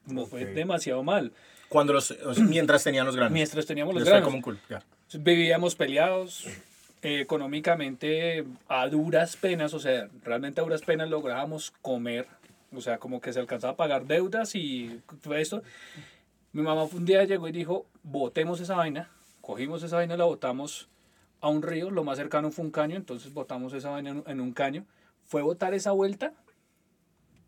[0.06, 1.32] Nos fue demasiado mal.
[1.68, 3.32] Cuando los, mientras tenían los granos.
[3.32, 4.24] Mientras teníamos los granos.
[4.24, 4.82] como un culo, ya.
[5.18, 6.46] Vivíamos peleados,
[7.02, 12.26] eh, económicamente a duras penas, o sea, realmente a duras penas lográbamos comer,
[12.74, 15.62] o sea, como que se alcanzaba a pagar deudas y todo esto.
[16.52, 20.24] Mi mamá un día llegó y dijo, botemos esa vaina, cogimos esa vaina y la
[20.24, 20.88] botamos
[21.40, 24.52] a un río, lo más cercano fue un caño, entonces botamos esa vaina en, un
[24.52, 24.84] caño,
[25.26, 26.32] fue botar esa vuelta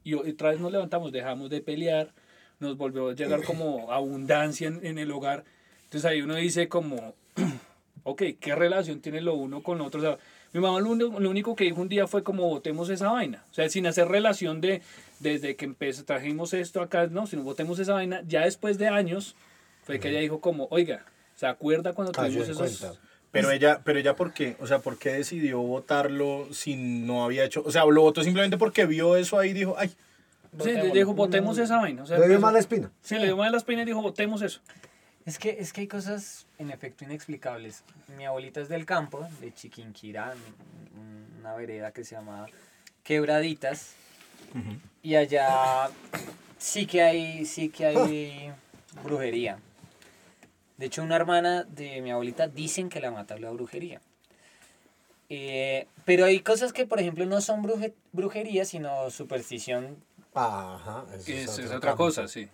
[0.05, 2.13] y otra vez nos levantamos, dejamos de pelear,
[2.61, 5.45] nos volvió a llegar como abundancia en, en el hogar.
[5.85, 7.15] Entonces ahí uno dice como,
[8.05, 10.01] ok, ¿qué relación tiene lo uno con lo otro?
[10.01, 10.19] O sea,
[10.53, 13.45] mi mamá lo lo único que dijo un día fue como botemos esa vaina.
[13.51, 14.83] O sea, sin hacer relación de
[15.21, 18.23] desde que empezó, trajimos esto acá, no, sino botemos esa vaina.
[18.27, 19.37] Ya después de años
[19.83, 22.57] fue que ella dijo como, oiga, ¿se acuerda cuando tuvimos esos...
[22.57, 23.01] cuenta.
[23.31, 24.57] Pero ella, pero ella, ¿por qué?
[24.59, 27.63] O sea, ¿por qué decidió votarlo si no había hecho?
[27.65, 29.91] O sea, lo votó simplemente porque vio eso ahí y dijo, ay,
[30.65, 32.03] Sí, dijo, botemos esa vaina.
[32.03, 32.91] O sea, Le dio mala espina.
[33.03, 34.61] Sí, le dio mala la espina y dijo, botemos eso.
[35.27, 37.85] Es que, es que hay cosas en efecto inexplicables.
[38.17, 40.33] Mi abuelita es del campo, de Chiquinquirá,
[40.97, 42.47] un- una vereda que se llama
[43.03, 43.93] Quebraditas.
[45.03, 45.91] Y allá
[46.59, 48.53] sí que hay, sí que hay
[49.05, 49.59] brujería.
[50.79, 54.01] De hecho, una hermana de mi abuelita dicen que la mata la brujería.
[55.29, 59.97] Eh, pero hay cosas que, por ejemplo, no son bruje- brujería, sino superstición,
[60.35, 61.05] Ajá.
[61.15, 62.49] eso Que es, es otra cosa, sí.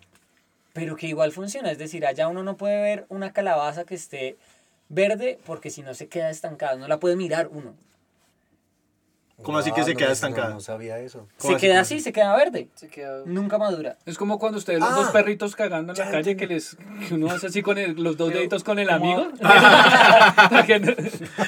[0.73, 1.71] pero que igual funciona.
[1.71, 4.37] Es decir, allá uno no puede ver una calabaza que esté
[4.89, 7.75] verde porque si no se queda estancada, no la puede mirar uno.
[9.43, 10.49] ¿Cómo así que se queda estancada?
[10.51, 11.27] No, no sabía eso.
[11.39, 12.69] Se queda ¿Cómo así, se queda verde.
[12.77, 13.23] Se queda...
[13.27, 13.99] Nunca madura.
[14.07, 16.77] Es como cuando ustedes los Ah, dos perritos cagando en la calle que les
[17.09, 18.97] que uno hace así con el- los dos Pero, deditos con el ¿cómo?
[18.97, 19.29] amigo.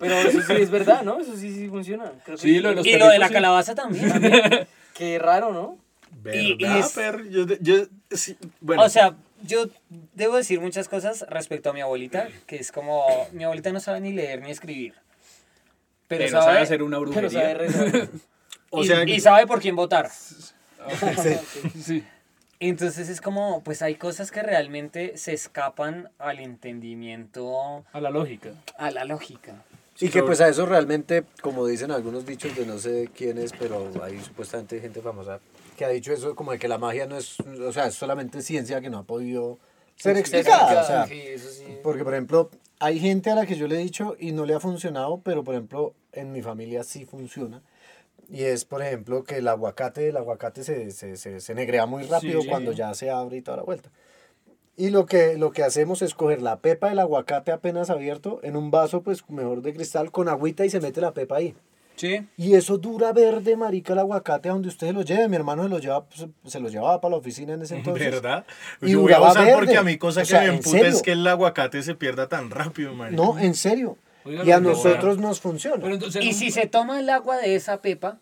[0.00, 1.20] Pero eso sí es verdad, ¿no?
[1.20, 2.12] Eso sí, sí funciona.
[2.24, 3.34] Creo que Sí, lo de los Y lo de la sí.
[3.34, 4.12] calabaza también.
[4.94, 5.78] Qué raro, ¿no?
[6.32, 7.28] Y- y ¿Verdad, es- per?
[7.28, 7.74] Yo, yo,
[8.10, 9.66] sí, bueno, O sea, yo
[10.14, 14.00] debo decir muchas cosas respecto a mi abuelita, que es como, mi abuelita no sabe
[14.00, 14.94] ni leer ni escribir.
[16.08, 17.54] Pero, Pero sabe, sabe hacer una Pero sabe brujería.
[17.54, 18.08] rezar.
[18.70, 20.08] o y, sea, y sabe por quién votar.
[21.82, 22.04] Sí.
[22.58, 28.50] Entonces es como, pues hay cosas que realmente se escapan al entendimiento, A la lógica.
[28.78, 29.62] a la lógica.
[29.98, 33.52] Y que pues a eso realmente, como dicen algunos dichos de no sé quién es,
[33.52, 35.40] pero hay supuestamente gente famosa
[35.76, 38.40] que ha dicho eso como de que la magia no es, o sea, es solamente
[38.42, 39.58] ciencia que no ha podido
[39.96, 40.80] ser explicada.
[40.82, 41.64] O sea, Sí, eso sí.
[41.82, 44.54] porque por ejemplo, hay gente a la que yo le he dicho y no le
[44.54, 47.62] ha funcionado, pero por ejemplo, en mi familia sí funciona.
[48.28, 52.02] Y es, por ejemplo, que el aguacate, el aguacate se, se, se, se negrea muy
[52.04, 52.48] rápido Sí.
[52.48, 53.90] cuando ya se abre y toda la vuelta.
[54.76, 58.56] Y lo que, lo que hacemos es coger la pepa del aguacate apenas abierto en
[58.56, 61.54] un vaso, pues mejor de cristal, con agüita y se mete la pepa ahí.
[61.96, 62.26] Sí.
[62.36, 65.28] Y eso dura verde, marica, el aguacate a donde usted se lo lleve.
[65.28, 68.10] Mi hermano se lo, lleva, pues, se lo llevaba para la oficina en ese entonces.
[68.10, 68.44] ¿verdad?
[68.82, 69.78] Y yo voy a usar porque verde.
[69.78, 70.88] a mí cosa O que sea, me ¿en emputa serio?
[70.94, 73.14] es que el aguacate se pierda tan rápido, man.
[73.14, 73.96] No, en serio.
[74.24, 75.76] Oiga, y a nosotros nos funciona.
[75.80, 78.18] Pero entonces, Y si se toma el agua de esa pepa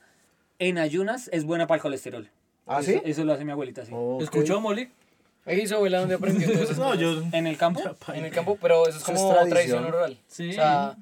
[0.59, 2.31] en ayunas, es buena para el colesterol.
[2.67, 3.01] ¿Ah, Eso- sí?
[3.05, 3.93] Eso, lo hace mi abuelita, sí.
[3.95, 4.23] Ok.
[4.23, 4.89] ¿Escuchó, Molly?
[5.47, 6.75] Ahí su abuela donde aprendió todo eso.
[6.75, 7.23] No, yo...
[7.33, 7.81] ¿En el campo?
[8.15, 9.51] En el campo, pero eso es como tradición.
[9.51, 10.19] tradición oral.
[10.29, 10.51] Sí.
[10.51, 10.97] O sea,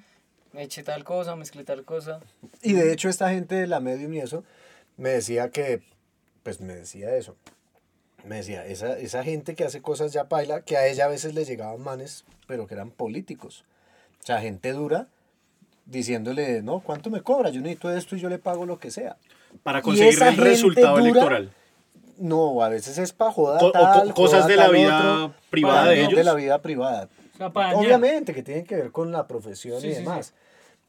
[0.61, 2.21] eché tal cosa, mezclé tal cosa.
[2.63, 4.45] Y de hecho esta gente de la medium y eso
[4.97, 5.83] me decía que,
[6.43, 7.37] pues me decía eso.
[8.25, 11.35] Me decía, esa, esa gente que hace cosas ya paila, que a ella a veces
[11.35, 13.65] le llegaban manes, pero que eran políticos.
[14.23, 15.09] O sea, gente dura
[15.87, 17.51] diciéndole, no, ¿cuánto me cobra?
[17.51, 19.17] Yo necesito esto y yo le pago lo que sea.
[19.63, 21.53] Para conseguir el resultado dura electoral.
[22.19, 25.79] No, a veces es para joda Co- o cosas joda de la vida otro, privada
[25.81, 26.17] para de no, ellos.
[26.17, 27.09] De la vida privada.
[27.41, 27.77] O sea.
[27.77, 30.33] Obviamente que tienen que ver con la profesión Sí, y sí, demás.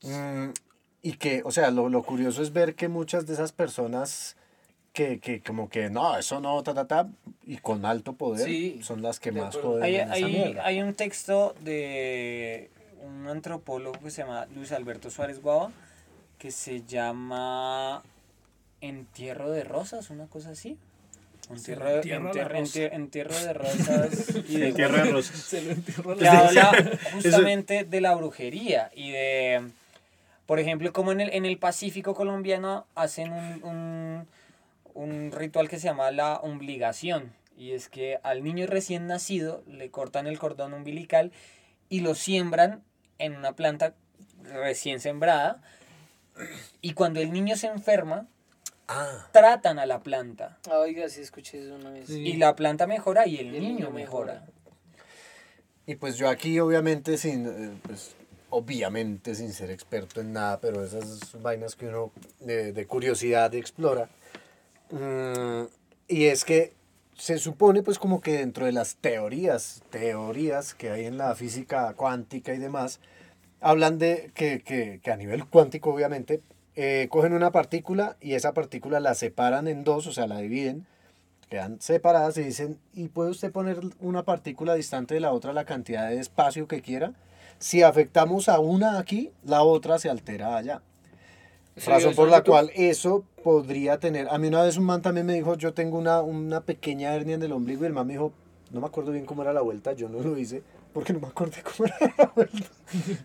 [0.03, 0.49] Mm,
[1.01, 4.35] y que, o sea, lo, lo curioso es ver que muchas de esas personas
[4.93, 7.07] que, que como que no, eso no, ta, ta, ta,
[7.45, 11.55] y con alto poder Sí, son las que más joden Hay, hay, hay un texto
[11.61, 12.69] de
[13.01, 15.71] un antropólogo que se llama Luis Alberto Suárez Guava
[16.37, 18.03] que se llama
[18.81, 20.77] Entierro de Rosas, una cosa así.
[21.49, 22.79] Entierro, de- entierro la enter- rosa.
[22.79, 25.37] entier- entierro de rosas y de Tierra de rosas.
[25.39, 29.61] Se lo entierró que la- habla justamente de la brujería y de,
[30.45, 34.27] por ejemplo, como en el, en el Pacífico colombiano hacen un, un,
[34.93, 37.34] un ritual que se llama la obligación.
[37.58, 41.32] Y es que al niño recién nacido le cortan el cordón umbilical
[41.89, 42.84] y lo siembran
[43.19, 43.93] en una planta
[44.43, 45.62] recién sembrada.
[46.82, 48.27] Y cuando el niño se enferma,
[48.89, 50.58] Ah, tratan a la planta.
[50.69, 52.08] Oiga, escuché eso una vez.
[52.08, 52.19] Sí.
[52.19, 54.34] Y la planta mejora y el, Y el niño niño mejora.
[54.34, 54.51] mejora.
[55.86, 58.13] y pues yo aquí obviamente sin, eh, pues
[58.53, 64.09] obviamente sin ser experto en nada, pero esas vainas que uno de, de curiosidad explora.
[64.91, 65.63] Mm,
[66.07, 66.73] y es que
[67.17, 71.93] se supone pues como que dentro de las teorías, teorías que hay en la física
[71.95, 72.99] cuántica y demás,
[73.59, 76.41] hablan de que, que, que a nivel cuántico obviamente,
[76.75, 80.85] eh, cogen una partícula y esa partícula la separan en dos, o sea, la dividen,
[81.49, 85.65] quedan separadas y dicen, y puede usted poner una partícula distante de la otra la
[85.65, 87.13] cantidad de espacio que quiera.
[87.59, 90.81] Si afectamos a una aquí, la otra se altera allá.
[91.75, 94.27] ¿Se Razón por la cual eso podría tener.
[94.29, 97.35] A mí una vez un man también me dijo, yo tengo una, una pequeña hernia
[97.35, 98.31] en el ombligo y el man me dijo,
[98.71, 100.61] no me acuerdo bien cómo era la vuelta, yo no lo hice
[100.93, 102.67] porque no me acordé cómo era la vuelta.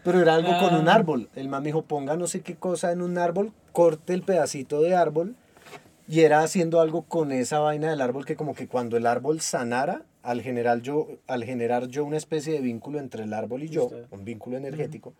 [0.03, 0.95] Pero era algo con un Ah.
[0.95, 1.29] árbol.
[1.35, 4.81] El man me dijo, ponga no sé qué cosa en un árbol, corte el pedacito
[4.81, 5.37] de árbol
[6.09, 9.43] y era haciendo algo con esa vaina del árbol que como que cuando el árbol
[9.43, 13.71] sanara, al generar yo, al generar yo una especie de vínculo entre el árbol y
[13.71, 15.15] yo, un vínculo energético,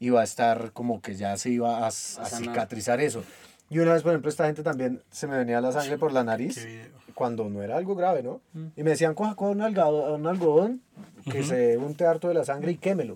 [0.00, 3.22] iba a estar como que ya se iba a, a cicatrizar eso.
[3.70, 6.24] Y una vez, por ejemplo, esta gente también se me venía la sangre por la
[6.24, 6.66] nariz
[7.14, 8.40] cuando no era algo grave, ¿no?
[8.74, 10.82] Y me decían, coja, coja un algodón, un algodón
[11.30, 13.14] que se unte harto de la sangre y quémelo.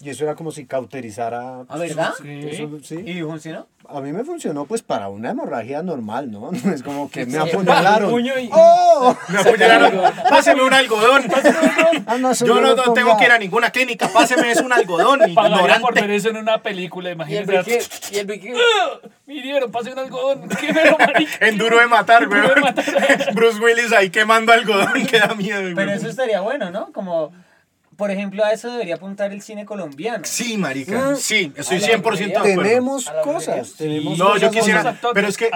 [0.00, 1.64] Y eso era como si cauterizara.
[1.68, 2.12] ¿Ah, verdad?
[2.22, 2.48] Sí.
[2.50, 2.96] Eso, sí.
[3.06, 3.66] ¿Y funcionó?
[3.88, 6.50] A mí me funcionó pues para una hemorragia normal, ¿no?
[6.72, 8.10] Es como que me apuñalaron.
[8.10, 9.16] Puño y- ¡Oh!
[9.28, 10.00] Me apoyaron.
[10.30, 11.24] Páseme un algodón.
[12.06, 14.08] Ah, no, eso Yo no, lo no tengo que ir a ninguna clínica.
[14.08, 15.20] Páseme es un algodón.
[15.34, 17.78] Pagaría por ver eso en una película, Y el imagínate.
[18.12, 18.52] Y el Vicky,
[19.26, 20.48] Mirieron, pase un algodón.
[20.48, 20.96] Qué mero.
[21.40, 22.40] En duro de matar, güey.
[23.34, 25.06] Bruce Willis ahí quemando algodón.
[25.06, 25.74] Que da miedo, güey.
[25.74, 26.92] Pero eso estaría bueno, ¿no?
[26.92, 27.32] Como,
[27.96, 30.24] por ejemplo, a eso debería apuntar el cine colombiano.
[30.24, 31.10] Sí, marica.
[31.12, 31.16] Mm.
[31.16, 32.62] Sí, estoy A la 100% de acuerdo.
[32.62, 35.50] Tenemos cosas, tenemos No, cosas yo quisiera- pero es que-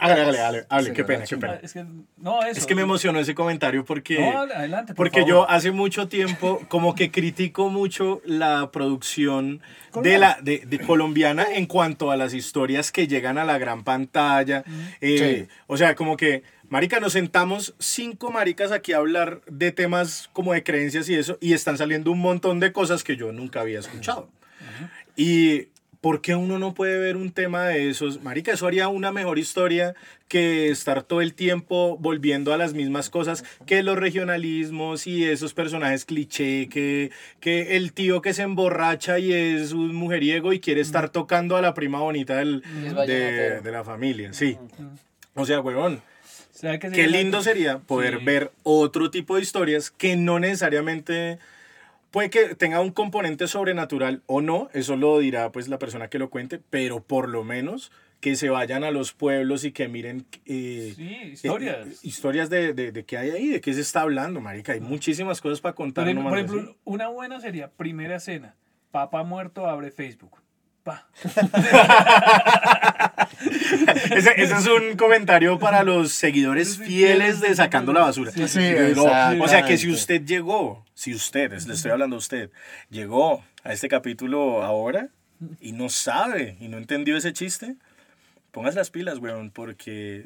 [0.00, 1.58] Hágale, hágale, hágale, hable, qué pena, qué pena.
[1.62, 1.84] Es que,
[2.18, 2.58] no, eso.
[2.60, 4.18] Es que me emocionó ese comentario porque...
[4.20, 5.28] No, adelante, por Porque favor.
[5.28, 9.60] yo hace mucho tiempo como que critico mucho la producción
[10.02, 13.82] de la de, de colombiana en cuanto a las historias que llegan a la gran
[13.82, 14.62] pantalla.
[15.00, 20.30] Eh, O sea, como que, marica, nos sentamos cinco maricas aquí a hablar de temas
[20.32, 23.60] como de creencias y eso, y están saliendo un montón de cosas que yo nunca
[23.62, 24.28] había escuchado.
[25.16, 25.68] Y
[26.00, 28.22] ¿por qué uno no puede ver un tema de esos?
[28.22, 29.94] Marica, eso haría una mejor historia
[30.28, 35.54] que estar todo el tiempo volviendo a las mismas cosas que los regionalismos y esos
[35.54, 37.10] personajes cliché, que,
[37.40, 41.62] que el tío que se emborracha y es un mujeriego y quiere estar tocando a
[41.62, 42.62] la prima bonita del-
[43.06, 44.56] de, la familia, sí.
[45.34, 46.00] O sea, huevón,
[46.52, 48.24] ¿Será que qué lindo sería poder Sí.
[48.24, 51.38] ver otro tipo de historias que no necesariamente
[52.10, 56.18] puede que tenga un componente sobrenatural o no, eso lo dirá pues la persona que
[56.18, 60.26] lo cuente, pero por lo menos que se vayan a los pueblos y que miren
[60.44, 61.86] eh, Sí, eh, historias.
[61.86, 64.80] eh, historias de, de, de qué hay ahí, de qué se está hablando, marica, hay
[64.80, 66.04] muchísimas cosas para contar.
[66.04, 68.56] Por ejemplo, por ejemplo, una buena sería primera escena.
[68.90, 70.32] Papá muerto abre Facebook.
[70.82, 71.06] Pa.
[74.10, 78.32] ese, ese es un comentario para los seguidores fieles de Sacando la Basura.
[78.32, 82.50] Sí, o sea que si usted llegó, si usted, le estoy hablando a usted,
[82.90, 85.08] llegó a este capítulo ahora
[85.60, 87.76] y no sabe y no entendió ese chiste,
[88.50, 90.24] pongas las pilas, weón, porque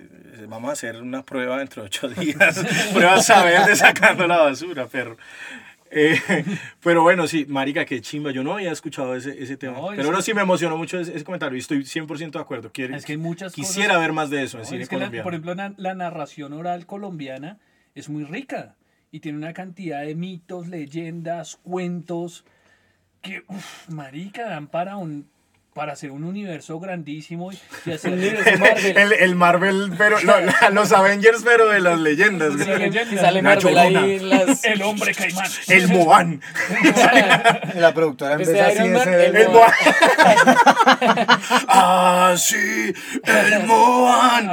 [0.49, 2.65] vamos a hacer una prueba dentro de ocho días.
[2.93, 5.17] prueba a saber de Sacando la Basura, perro.
[5.95, 6.17] Eh,
[6.83, 8.31] pero bueno, sí, marica, qué chimba.
[8.33, 9.79] Yo no había escuchado ese, ese tema.
[9.79, 12.73] No, pero ahora sí me emocionó mucho ese, ese comentario y estoy 100% de acuerdo.
[12.73, 14.89] Quiere- Es que hay muchas Quisiera cosas- ver más de eso en No, cine es
[14.89, 15.23] que la- colombiano.
[15.25, 17.59] por ejemplo, la, la narración oral colombiana
[17.95, 18.75] es muy rica
[19.13, 22.45] y tiene una cantidad de mitos, leyendas, cuentos
[23.23, 25.29] que, uff, marica, dan para un
[25.75, 30.93] para hacer un universo grandísimo y, y hacer el, el Marvel, pero no, la- los
[30.93, 32.53] Avengers, pero de las leyendas.
[32.55, 32.71] Sí,
[33.13, 34.07] y sale Nacho Marvel Luna.
[34.07, 34.65] ahí las...
[34.65, 35.51] el hombre caimán.
[35.69, 36.41] El Moan.
[37.75, 39.73] La productora en Este vez de así Iron de Man, ser el el- El Moan.
[41.69, 44.51] ah, sí, el Moan.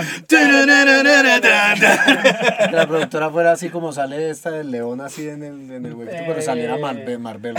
[2.72, 6.24] La productora fuera así como sale esta del león así en el, en el huequito,
[6.28, 7.20] pero saliera Marvel.
[7.20, 7.56] Marvel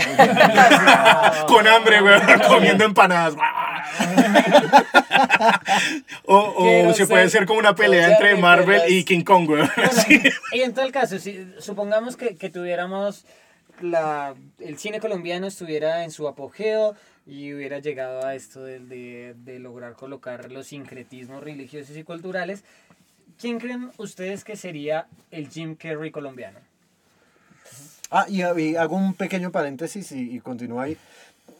[1.47, 3.35] Con hambre, güey, comiendo empanadas.
[6.25, 9.63] O o se puede ser ser como una pelea entre Marvel y King Kong, güey.
[10.07, 10.21] Sí.
[10.51, 13.25] Y en todo el caso, si, supongamos que, que tuviéramos
[13.81, 19.33] la, el cine colombiano estuviera en su apogeo y hubiera llegado a esto de, de,
[19.35, 22.63] de lograr colocar los sincretismos religiosos y culturales,
[23.39, 26.59] ¿quién creen ustedes que sería el Jim Carrey colombiano?
[28.11, 30.97] Ah, y, y hago un pequeño paréntesis y, y continúo ahí.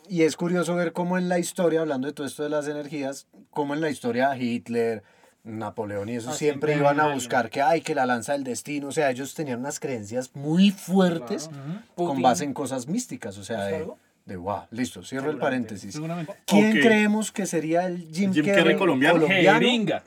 [0.09, 3.27] Y es curioso ver cómo en la historia, hablando de todo esto de las energías,
[3.51, 5.03] cómo en la historia Hitler,
[5.43, 8.87] Napoleón y eso Ah, siempre iban a buscar que hay que la lanza del destino,
[8.87, 11.49] o sea, ellos tenían unas creencias muy fuertes
[11.95, 12.21] con Putin.
[12.21, 13.97] base en cosas místicas, o sea, de, algo?
[14.25, 15.93] De wow, listo, cierro el paréntesis.
[15.93, 16.33] Seguramente.
[16.47, 19.27] ¿Quién creemos que sería el Jim, Jim Carrey, Carrey colombiano.
[19.27, 20.01] Jeringa.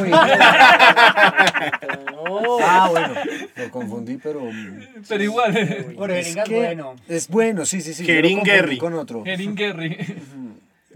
[0.00, 0.10] Uy,
[2.12, 2.58] No.
[2.62, 3.14] ah, bueno,
[3.56, 4.42] lo confundí, pero
[5.08, 5.94] Pero igual.
[5.96, 6.94] Por es, que bueno.
[7.08, 8.04] es bueno, sí, sí, sí.
[8.04, 8.78] yo lo Jering confundí Gerry.
[8.78, 9.24] con otro.
[9.24, 9.96] Jeringerry.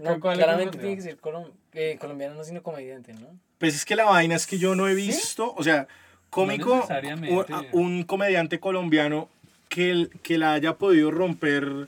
[0.01, 3.27] No, ¿Cuál es claramente tiene que ser colom- eh, colombiano, no sino comediante, ¿no?
[3.59, 5.85] Pues es que la vaina es que yo no he visto, o sea,
[6.31, 6.87] cómico,
[7.29, 9.29] un, un comediante colombiano
[9.69, 11.87] que, el- que la haya podido romper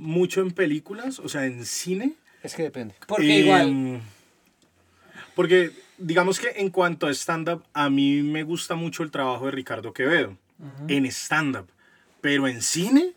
[0.00, 2.14] mucho en películas, o sea, en cine.
[2.42, 2.94] Es que depende.
[3.06, 4.00] Porque Eh, igual,
[5.34, 9.52] Porque digamos que en cuanto a stand-up, a mí me gusta mucho el trabajo de
[9.52, 10.36] Ricardo Quevedo
[10.88, 11.68] en stand-up,
[12.20, 13.12] pero en cine,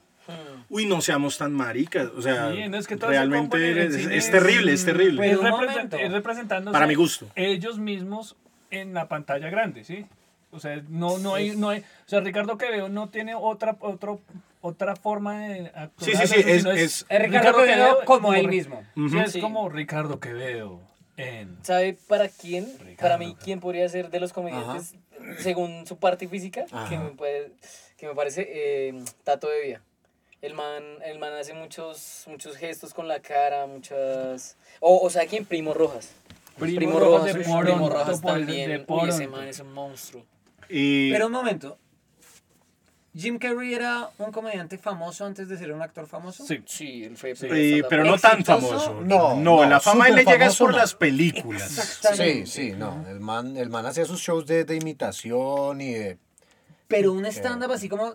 [0.69, 4.25] uy, no seamos tan maricas, o sea, Sí, no, es que realmente es, cine es
[4.25, 5.19] es- terrible, es terrible.
[5.21, 5.97] Pero es, un represent- momento.
[5.97, 7.27] es representándose Para mi gusto.
[7.35, 8.35] ellos mismos
[8.71, 10.05] en la pantalla grande, ¿sí?
[10.51, 14.21] O sea, no, no hay, no hay, o sea, Ricardo Quevedo no tiene otra, otro,
[14.63, 15.91] otra forma de actuar.
[16.09, 18.81] Sí, sí, sí, es- es- es Ricardo Quevedo como él mismo.
[18.95, 19.19] Sí, Ujú.
[19.19, 19.41] es Sí.
[19.41, 20.79] como Ricardo Quevedo
[21.17, 21.57] en...
[21.63, 22.65] ¿Sabe para quién?
[22.79, 22.95] Ricardo.
[22.97, 24.95] Para mí, ¿quién podría ser de los comediantes
[25.39, 26.65] según su parte física?
[26.65, 26.99] Que Ajá.
[27.03, 27.51] me, puede,
[27.97, 29.81] que me parece eh, Tato de Vía.
[30.41, 34.57] El man, el man hace muchos, muchos gestos con la cara, muchas...
[34.79, 35.45] O, o sea, ¿quién?
[35.45, 36.11] Primo Rojas.
[36.57, 38.85] Primo Rojas de Primo Rojas también.
[38.87, 40.23] Uy, ese man es un monstruo.
[40.69, 41.77] Y- Pero un momento.
[43.15, 46.45] Jim Carrey era un comediante famoso antes de ser un actor famoso.
[46.47, 46.63] Sí.
[46.65, 47.35] Sí, él fue...
[47.43, 49.01] Eh, pero no tan famoso.
[49.05, 50.77] No, no, no, la fama le llega por no.
[50.77, 51.69] las películas.
[51.71, 52.45] Sí, Exactamente.
[52.47, 53.05] sí, no.
[53.07, 56.17] El man, el man hacía sus shows de, de imitación y de...
[56.87, 58.13] Pero un stand-up así como.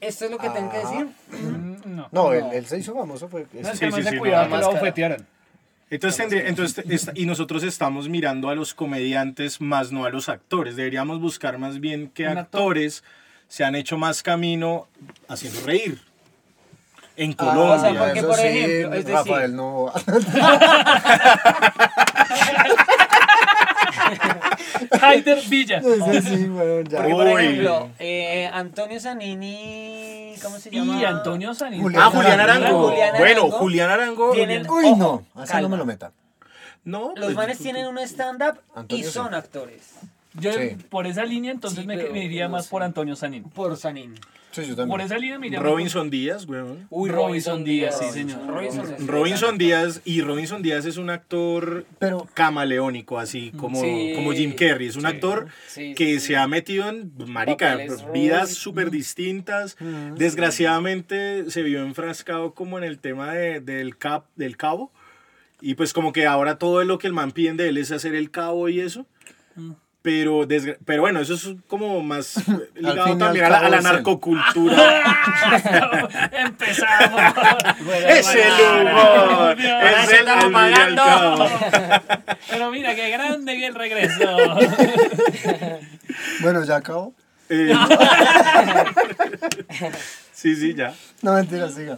[0.00, 0.90] Esto es lo que tengo que Ajá.
[0.90, 1.06] decir.
[1.30, 2.08] Mm, No.
[2.12, 3.28] No, Él, él se hizo famoso.
[3.28, 4.80] Fue, No, es Sí, que no sí, se sí, cuidaba no, que lo máscara.
[4.80, 5.26] bofetearan.
[5.88, 10.74] Entonces, entonces y nosotros estamos mirando a los comediantes más no a los actores.
[10.76, 12.60] Deberíamos buscar más bien que Un actor.
[13.48, 14.86] Se han hecho más camino
[15.28, 16.00] haciendo reír.
[17.18, 17.74] En Ah, Colombia.
[17.74, 19.90] o sea, porque, eso por sí, ejemplo, es decir- Rafael no...
[25.00, 25.78] Haider Villa.
[25.78, 26.98] Ese sí, bueno, ya.
[26.98, 30.34] Porque, por ejemplo, eh, Antonio Zanini.
[30.42, 31.00] ¿Cómo se llama?
[31.00, 31.54] Y Antonio.
[31.54, 32.64] Julián Ah, Julián Arango.
[32.66, 32.88] Arango.
[32.88, 33.50] Julián Bueno.
[33.50, 34.32] Julián Arango.
[34.32, 34.96] Tienen- Uy, Ojo,
[35.34, 35.42] no.
[35.42, 36.12] Así no me lo metan.
[36.84, 39.80] No, Los pues, manes tienen un stand-up y son actores.
[40.40, 40.76] Yo Sí.
[40.90, 42.70] por esa línea entonces Sí, me, pero- me iría más sí.
[42.70, 43.44] por Antonio Sanín.
[43.44, 44.14] Por Sanín.
[44.52, 45.00] Sí, yo Por también.
[45.02, 46.86] esa línea me iría más Robinson Díaz, weón.
[46.88, 48.32] Uy, Robinson Díaz, sí, Robinson.
[48.38, 48.46] señor.
[48.54, 54.12] Robinson Robinson Díaz, y Robinson Díaz es un actor Pero camaleónico, así como, Sí.
[54.14, 54.86] como Jim Carrey.
[54.86, 56.28] Es un actor Sí, que sí.
[56.28, 59.76] se ha metido en, marica, Papeles vidas súper distintas.
[60.16, 64.90] Desgraciadamente se vio enfrascado como en el tema de- del, cap, del cabo.
[65.60, 68.14] Y pues como que ahora todo lo que el man piden de él es hacer
[68.14, 69.06] el cabo y eso.
[69.56, 72.36] Desgra- pero bueno, eso es como más
[72.74, 75.02] ligado fin y también a la, a la narcocultura.
[76.30, 77.20] Empezamos.
[78.06, 78.52] ¡Es el
[78.86, 79.56] humor!
[79.58, 81.48] ¡Es el cabo.
[82.50, 84.36] Pero mira, qué grande que el regreso.
[86.40, 87.12] bueno, ya acabó.
[87.48, 87.74] Eh,
[90.32, 90.94] sí, sí, ya.
[91.22, 91.96] No, mentira, siga.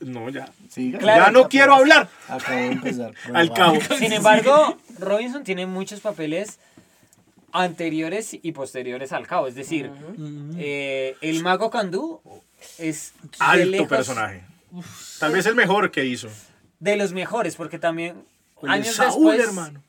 [0.00, 0.48] No, ya.
[0.68, 0.98] Siga.
[0.98, 2.08] Claro, ya no quiero hablar.
[2.28, 3.12] Acabo de empezar.
[3.34, 3.76] Al cabo.
[3.98, 6.58] Sin embargo, Robinson tiene muchos papeles
[7.52, 9.46] anteriores y posteriores al cabo.
[9.46, 9.90] Es decir,
[10.58, 12.20] eh, el mago Candú
[12.78, 14.42] es de Alto lejos personaje.
[15.18, 16.28] Tal vez el mejor que hizo.
[16.78, 18.24] de los mejores, porque también
[18.62, 19.82] de años Saúl, después hermano.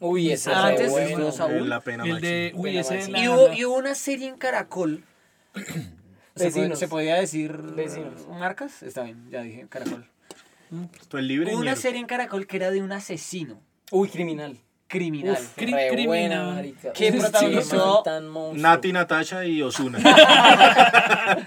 [0.00, 1.32] Uy, ese Ah, es antes bueno.
[1.32, 1.54] Saúl.
[1.62, 2.52] Es la pena El de.
[2.54, 5.02] Uy, ese Y hubo, y hubo una serie en Caracol.
[6.36, 6.52] ¿Se, Vecinos.
[6.68, 8.26] puede- se podía decir Vecinos.
[8.28, 8.82] marcas?
[8.82, 10.06] Está bien, ya dije Caracol.
[11.00, 11.52] Esto es libre.
[11.52, 14.56] Hubo una serie en Caracol que era de un asesino Uy, criminal.
[14.90, 15.38] Criminal.
[15.40, 16.06] Uf, Cri- re criminal.
[16.06, 16.92] buena, marica.
[16.92, 18.02] ¿Quién Uf, protagonizó?
[18.04, 18.60] sí.
[18.60, 19.98] Nati, Natasha y Osuna.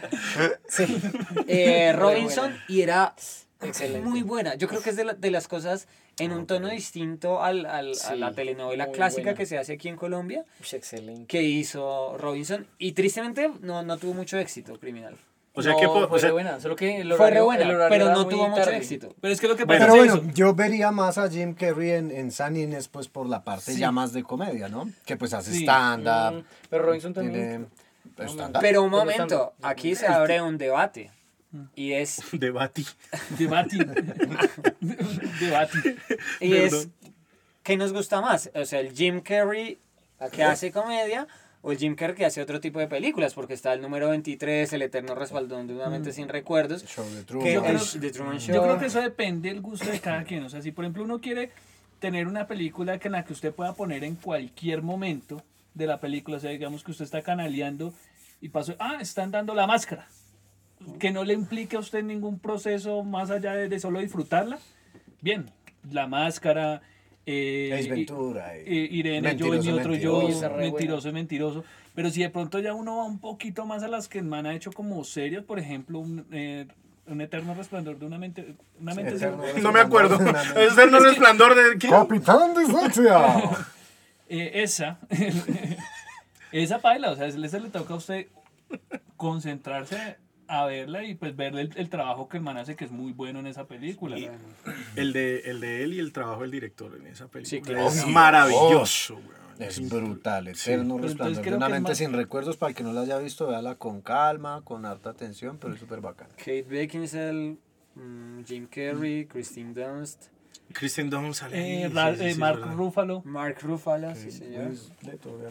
[1.48, 3.14] Eh, Robinson y era
[3.62, 4.08] Excelente.
[4.08, 4.56] muy buena.
[4.56, 5.88] Yo creo que es de, la- de las cosas
[6.20, 9.38] en un tono distinto al, al- a Sí, la telenovela clásica buena.
[9.38, 11.26] que se hace aquí en Colombia excelente.
[11.28, 15.16] que hizo Robinson y tristemente no, no tuvo mucho éxito criminal.
[15.56, 15.86] O sea No, que.
[15.88, 18.06] fue o sea, re buena, solo que el Fue re horario- buena, el horario pero
[18.06, 18.78] era no muy tuvo mucho tarde.
[18.78, 19.14] éxito.
[19.22, 20.34] Pero es que lo que pasa Pero es bueno, eso.
[20.36, 23.80] yo vería más a Jim Carrey en, en Sanines pues por la parte Sí.
[23.80, 24.90] ya más de comedia, ¿no?
[25.06, 25.62] Que pues hace Sí.
[25.64, 26.40] stand-up.
[26.42, 27.34] Mm, pero Robinson también.
[27.36, 27.66] tiene
[28.16, 28.62] pues, stand-up.
[28.62, 31.12] Pero un momento, aquí se abre un debate
[31.76, 32.84] y es Debate.
[33.38, 33.78] Debate.
[35.40, 35.96] Debate.
[36.40, 36.94] y es Perdón.
[37.64, 38.50] ¿qué nos gusta más?
[38.56, 39.78] O sea, el Jim Carrey
[40.32, 41.28] que hace comedia,
[41.64, 44.72] o el Jim Carrey que hace otro tipo de películas, porque está el número 23,
[44.74, 47.54] El Eterno Respaldón de una mente sin recuerdos, Show de que Truman.
[47.54, 48.56] Yo creo- es The Truman Show.
[48.56, 50.44] Yo creo que eso depende del gusto de cada quien.
[50.44, 51.50] O sea, si por ejemplo uno quiere
[52.00, 55.42] tener una película que en la que usted pueda poner en cualquier momento
[55.74, 57.94] de la película, o sea, digamos que usted está canaleando
[58.42, 60.08] y pasó, ah, están dando la máscara.
[61.00, 64.60] Que no le implique a usted ningún proceso más allá de, de solo disfrutarla.
[65.22, 65.50] Bien,
[65.90, 66.82] la máscara.
[67.26, 68.58] Eh, y- Ventura.
[68.58, 70.30] y- eh, Irene, yo y Mentiroso, mi otro mentiroso.
[70.32, 70.58] yo, buena.
[70.58, 71.64] mentiroso, mentiroso.
[71.96, 74.46] Pero si de pronto ya uno va un poquito más a las que el man
[74.46, 76.68] ha hecho como serias, por ejemplo, un, eh,
[77.08, 80.18] un eterno resplandor de una mente, una mente Eterno No me acuerdo.
[80.18, 80.58] Resplandor.
[80.64, 81.78] Es el no resplandor de...
[81.78, 81.90] ¿qué?
[81.90, 83.18] Capitán Dislexia.
[84.30, 84.98] Eh, esa,
[86.52, 88.28] esa paila, o sea, se le, se le toca a usted
[89.18, 90.18] concentrarse
[90.48, 93.12] a verla y pues verle el, el trabajo que el man hace, que es muy
[93.14, 94.18] bueno en esa película.
[94.96, 97.50] El de, el de él y el trabajo del director en esa película.
[97.50, 97.88] Sí, claro.
[97.88, 99.44] Es maravilloso, weón.
[99.60, 102.58] Es brutal, eterno entonces resplandor de una mente más- sin recuerdos.
[102.58, 105.80] Para el que no la haya visto, véala con calma, con harta atención, pero es
[105.80, 106.32] súper bacana.
[106.38, 107.58] Kate Beckinsale,
[107.96, 110.26] mm, Jim Carrey, Christine Dunst,
[110.74, 112.60] Kristen Dunst sale Eh, sí, Ra- sí, eh, sí, Mark.
[112.76, 113.22] Ruffalo.
[113.26, 114.72] Mark Ruffalo, sí señor.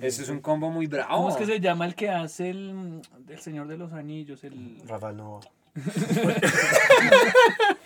[0.01, 1.17] Ese es un combo muy bravo.
[1.17, 4.45] ¿Cómo es que se llama el que hace el, el Señor de los Anillos?
[4.45, 5.41] El Rafael Nova.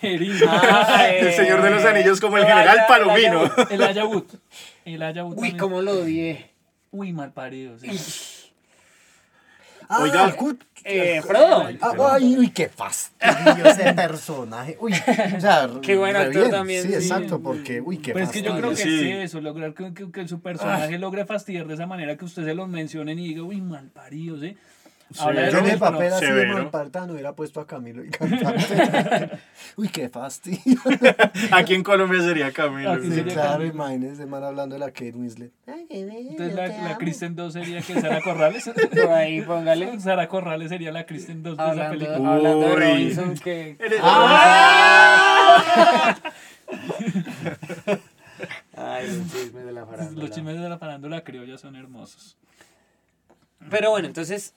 [0.01, 0.33] Erin.
[0.47, 3.49] Ah, El Señor de los Anillos como el general Palomino.
[3.69, 4.29] El Ayabut.
[4.85, 5.37] El Ayabut.
[5.37, 6.51] Uy, cómo lo odié.
[6.91, 7.77] Uy, mal parido.
[7.79, 7.87] sí.
[9.89, 10.25] Oiga.
[10.25, 11.67] Ah, Kut- Eh, Frodo.
[11.81, 14.77] Ah, ay, uy, qué fastidio ese personaje.
[14.79, 16.51] Uy, o sea, Qué buen actor bien.
[16.51, 16.95] también, Sí, sí.
[16.95, 18.99] exacto, porque, uy, qué Pero es que yo creo que fastidio.
[19.01, 19.09] Sí.
[19.11, 22.45] es eso, lograr que, que- que su personaje logre fastidiar de esa manera que usted
[22.45, 24.47] se lo mencionen y diga, uy, mal parido, ¿sí?
[24.47, 24.57] Habla
[25.09, 29.29] de Yo en el papel así de malpartano hubiera puesto a Camilo y cantante.
[29.77, 30.79] Uy, qué fastidio.
[31.51, 33.01] Aquí en Colombia sería Camilo.
[33.01, 33.73] Sí, sería claro, Camilo.
[33.73, 35.51] imagínese, man, hablando de la Kate Winslet.
[35.89, 38.69] Entonces la, la Kristen 2 sería que Sara Corrales.
[38.91, 39.99] Por ahí, póngale.
[39.99, 42.33] Sara Corrales sería la Kristen 2 de esa película.
[42.33, 42.75] hablando de.
[42.75, 43.77] Robinson, que...
[43.79, 44.01] Eres-
[48.75, 50.21] Ay, los chismes de la farándula.
[50.21, 52.37] Los chismes de la farándula criolla son hermosos.
[53.69, 54.53] Pero bueno, entonces,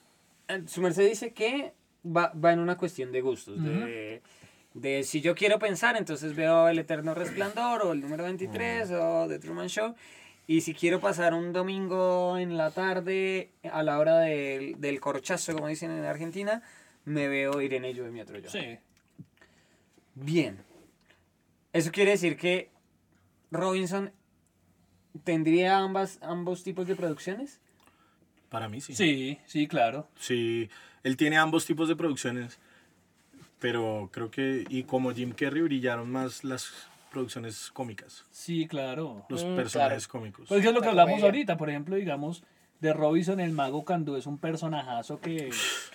[0.67, 1.73] su merced dice que
[2.05, 3.63] va, va en una cuestión de gustos.
[3.63, 4.21] de,
[4.73, 9.27] de si yo quiero pensar, entonces veo El Eterno Resplandor o el número 23 o
[9.27, 9.95] The Truman Show.
[10.47, 15.53] Y si quiero pasar un domingo en la tarde a la hora del, del corchazo,
[15.53, 16.61] como dicen en Argentina,
[17.05, 18.49] me veo Irene y yo de mi otro yo.
[18.49, 18.77] Sí.
[20.15, 20.57] Bien.
[21.73, 22.69] Eso quiere decir que
[23.49, 24.11] Robinson
[25.23, 27.61] tendría ambas, ambos tipos de producciones.
[28.51, 28.93] Para mí sí.
[28.93, 30.09] Sí, sí, claro.
[30.19, 30.69] Sí,
[31.03, 32.59] él tiene ambos tipos de producciones,
[33.59, 36.71] pero creo que, y como Jim Carrey, brillaron más las
[37.11, 39.25] producciones cómicas, Sí, claro.
[39.29, 40.47] los Mm, personajes cómicos.
[40.49, 41.25] Pues que es lo que La hablamos comedia.
[41.27, 42.43] ahorita, por ejemplo, digamos,
[42.81, 45.49] de Robinson, el mago Candú es un personajazo que,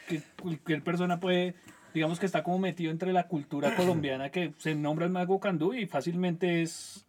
[0.08, 1.54] que cualquier persona puede,
[1.94, 5.74] digamos que está como metido entre la cultura colombiana, que se nombra el mago Candú
[5.74, 7.05] y fácilmente es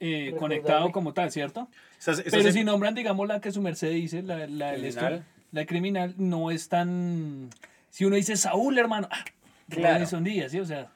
[0.00, 1.68] eh, conectado como tal, ¿cierto?
[1.98, 5.00] Esas- esas- Pero si nombran, digamos, la que su merced dice, la, la, el esto-
[5.00, 5.24] Criminal.
[5.52, 7.48] la criminal, no es tan...
[7.90, 9.24] Si uno dice Saúl, hermano, ah,
[9.70, 9.94] Claro.
[9.94, 10.60] Robinson Díaz, ¿sí?
[10.60, 10.90] O sea,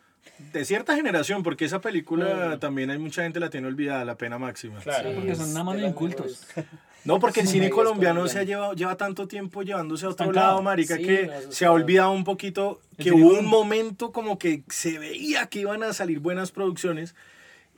[0.53, 4.39] de cierta generación, porque esa película también hay mucha gente la tiene olvidada, la pena
[4.39, 4.79] máxima.
[4.81, 5.09] Claro.
[5.11, 6.47] sí, porque son una mano de incultos.
[7.03, 10.47] No, porque el cine colombiano se ha llevado, lleva tanto tiempo llevándose a otro Estancado.
[10.49, 14.39] lado, marica, Sí, que no, se ha olvidado un poquito que hubo un momento como
[14.39, 17.15] que se veía que iban a salir buenas producciones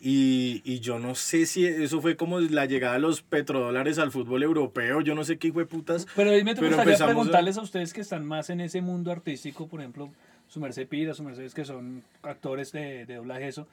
[0.02, 4.10] y, y yo no sé si eso fue como la llegada de los petrodólares al
[4.10, 6.06] fútbol europeo, yo no sé qué hijo de putas.
[6.16, 7.62] Pero a mí me gustaría a- preguntarles a...
[7.62, 10.10] ustedes que están más en ese mundo artístico, por ejemplo,
[10.48, 13.68] su merced Pira, su mercedes que son actores de, de doblaje, eso.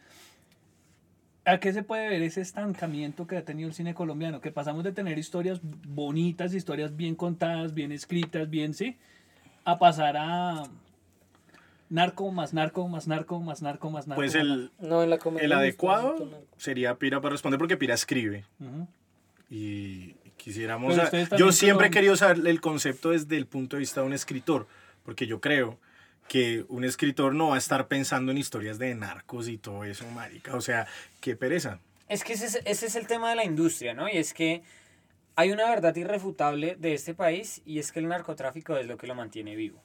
[1.46, 4.40] ¿A qué se puede ver ese estancamiento que ha tenido el cine colombiano?
[4.40, 8.98] Que pasamos de tener historias bonitas, historias bien contadas, bien escritas, bien, sí,
[9.66, 10.64] a pasar a
[11.90, 14.20] narco, más narco, más narco, más narco, más narco.
[14.22, 15.46] Pues el, No, en la comedia.
[15.46, 16.48] el adecuado narco.
[16.58, 18.46] sería Pira para responder porque Pira escribe.
[19.50, 20.98] Y quisiéramos...
[20.98, 24.14] A- yo siempre he querido saber el concepto desde el punto de vista de un
[24.14, 24.68] escritor,
[25.04, 25.80] porque yo creo
[26.28, 30.06] que un escritor no va a estar pensando en historias de narcos y todo eso,
[30.12, 30.56] marica.
[30.56, 30.86] O sea,
[31.22, 31.80] qué pereza.
[32.08, 34.08] Es que ese es, ese es el tema de la industria, ¿no?
[34.08, 34.62] Y es que
[35.36, 39.08] hay una verdad irrefutable de este país y es que el narcotráfico es lo que
[39.08, 39.82] lo mantiene vivo.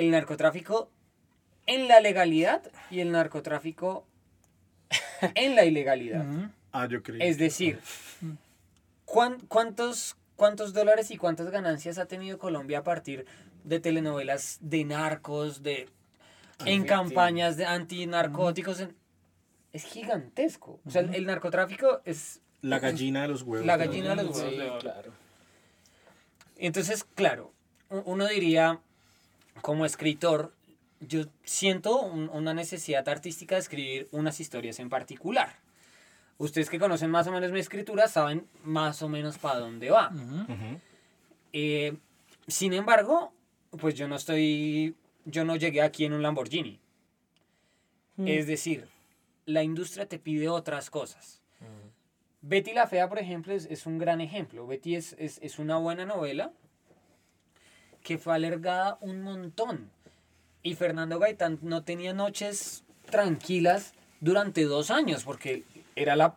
[0.00, 0.90] El narcotráfico
[1.66, 4.06] en la legalidad y el narcotráfico
[5.34, 6.24] en la ilegalidad.
[6.72, 7.20] Ah, yo creí.
[7.20, 7.78] Es decir,
[9.04, 13.26] ¿cuán- ¿cuántos, ¿cuántos dólares y cuántas ganancias ha tenido Colombia a partir
[13.62, 15.86] de telenovelas de narcos, de
[16.64, 18.82] en campañas de antinarcóticos?
[19.74, 20.80] Es gigantesco.
[20.86, 23.66] O sea, el, el narcotráfico es La gallina de los huevos.
[23.66, 25.12] La gallina de los huevos claro.
[26.56, 27.52] Entonces, claro,
[27.90, 28.80] uno diría,
[29.62, 30.52] como escritor,
[31.00, 35.56] yo siento un- una necesidad artística de escribir unas historias en particular.
[36.38, 40.10] Ustedes que conocen más o menos mi escritura saben más o menos para dónde va.
[40.10, 40.80] Ujú.
[41.52, 41.96] Eh,
[42.46, 43.32] sin embargo,
[43.78, 44.94] pues yo no estoy,
[45.24, 46.80] yo no llegué aquí en un Lamborghini.
[48.18, 48.86] Es decir,
[49.46, 51.40] la industria te pide otras cosas.
[52.42, 54.66] Betty la Fea, por ejemplo, es, es un gran ejemplo.
[54.66, 56.52] Betty es, es, es una buena novela
[58.02, 59.90] que fue alargada un montón.
[60.62, 65.64] Y Fernando Gaitán no tenía noches tranquilas durante dos años porque
[65.96, 66.34] era, la,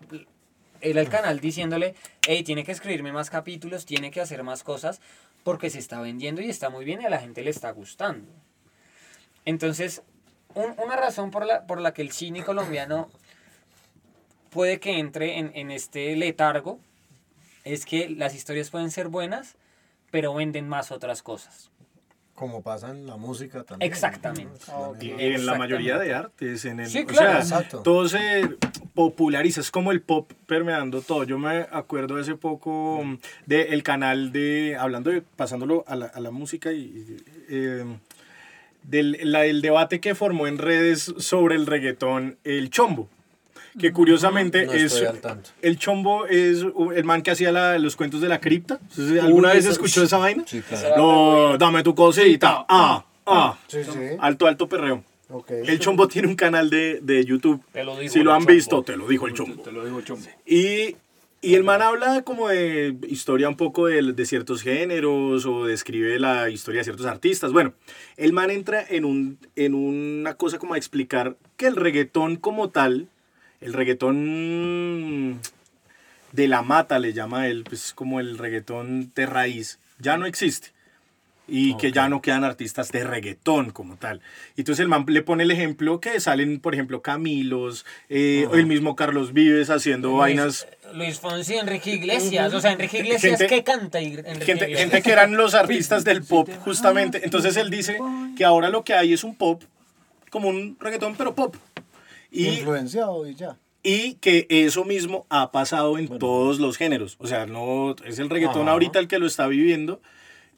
[0.82, 1.96] era el canal diciéndole,
[2.28, 5.02] hey, tiene que escribirme más capítulos, tiene que hacer más cosas
[5.44, 8.32] porque se está vendiendo y está muy bien y a la gente le está gustando.
[9.46, 10.02] Entonces,
[10.56, 13.10] un- una razón por la, por la que el cine colombiano
[14.52, 16.80] puede que entre en, en este letargo
[17.66, 19.56] es que las historias pueden ser buenas,
[20.14, 21.72] pero venden más otras cosas.
[22.36, 23.92] Como pasa en la música también.
[23.92, 24.60] Exactamente.
[25.02, 27.44] Y en la mayoría de artes, en el, Sí, o claro.
[27.44, 27.82] sea, Exacto.
[27.82, 28.48] todo se
[28.94, 31.24] populariza, es como el pop permeando todo.
[31.24, 33.04] Yo me acuerdo hace poco
[33.48, 37.18] del canal de, hablando de, pasándolo a la, a la música y, y,
[37.50, 37.86] eh,
[38.84, 43.10] del la- el debate que formó en redes sobre el reggaetón, el chombo.
[43.80, 44.84] Que curiosamente No es.
[44.94, 45.50] estoy al tanto.
[45.62, 46.64] El chombo es
[46.96, 48.80] el man que hacía la- los cuentos de la cripta.
[49.22, 50.44] ¿Alguna Uy, vez escuchó esa vaina?
[50.46, 50.96] Sí, claro.
[50.98, 52.66] No, dame tu cosita.
[52.70, 53.58] Ah, ah.
[53.68, 54.00] Sí, sí.
[54.20, 55.04] Alto, alto perreo.
[55.30, 55.50] Ok.
[55.52, 57.62] El Chombo tiene un canal de, de YouTube.
[57.72, 58.54] Te lo dijo si lo el han Chombo.
[58.54, 59.64] visto, te lo dijo el Chombo.
[59.64, 60.28] Te lo digo chombo.
[60.46, 60.96] Y,
[61.42, 66.20] y el man habla como de historia un poco de, de ciertos géneros o describe
[66.20, 67.52] la historia de ciertos artistas.
[67.52, 67.74] Bueno,
[68.18, 72.70] el man entra en, un, en una cosa como a explicar que el reggaetón como
[72.70, 73.08] tal,
[73.64, 75.40] el reggaetón
[76.32, 80.70] de la mata le llama él, pues como el reggaetón de raíz, ya no existe.
[81.46, 84.22] Y que ya no quedan artistas de reggaetón como tal.
[84.56, 88.66] Y Entonces el man le pone el ejemplo que salen, por ejemplo, Camilos, eh, el
[88.66, 90.66] mismo Carlos Vives haciendo vainas.
[90.94, 92.54] Luis Fonsi, Enrique Iglesias.
[92.54, 94.80] O sea, Enrique Iglesias, Gente- ¿qué canta Enrique Gente, Iglesias?
[94.80, 97.20] gente que eran los artistas del pop, justamente.
[97.26, 97.98] Entonces él dice
[98.38, 99.62] que ahora lo que hay es un pop,
[100.30, 101.58] como un reggaetón, pero pop.
[102.36, 103.58] Y, Influenciado y ya.
[103.84, 107.16] y que eso mismo ha pasado en todos los géneros.
[107.20, 108.72] O sea, no es el reggaetón Ajá.
[108.72, 110.02] ahorita el que lo está viviendo,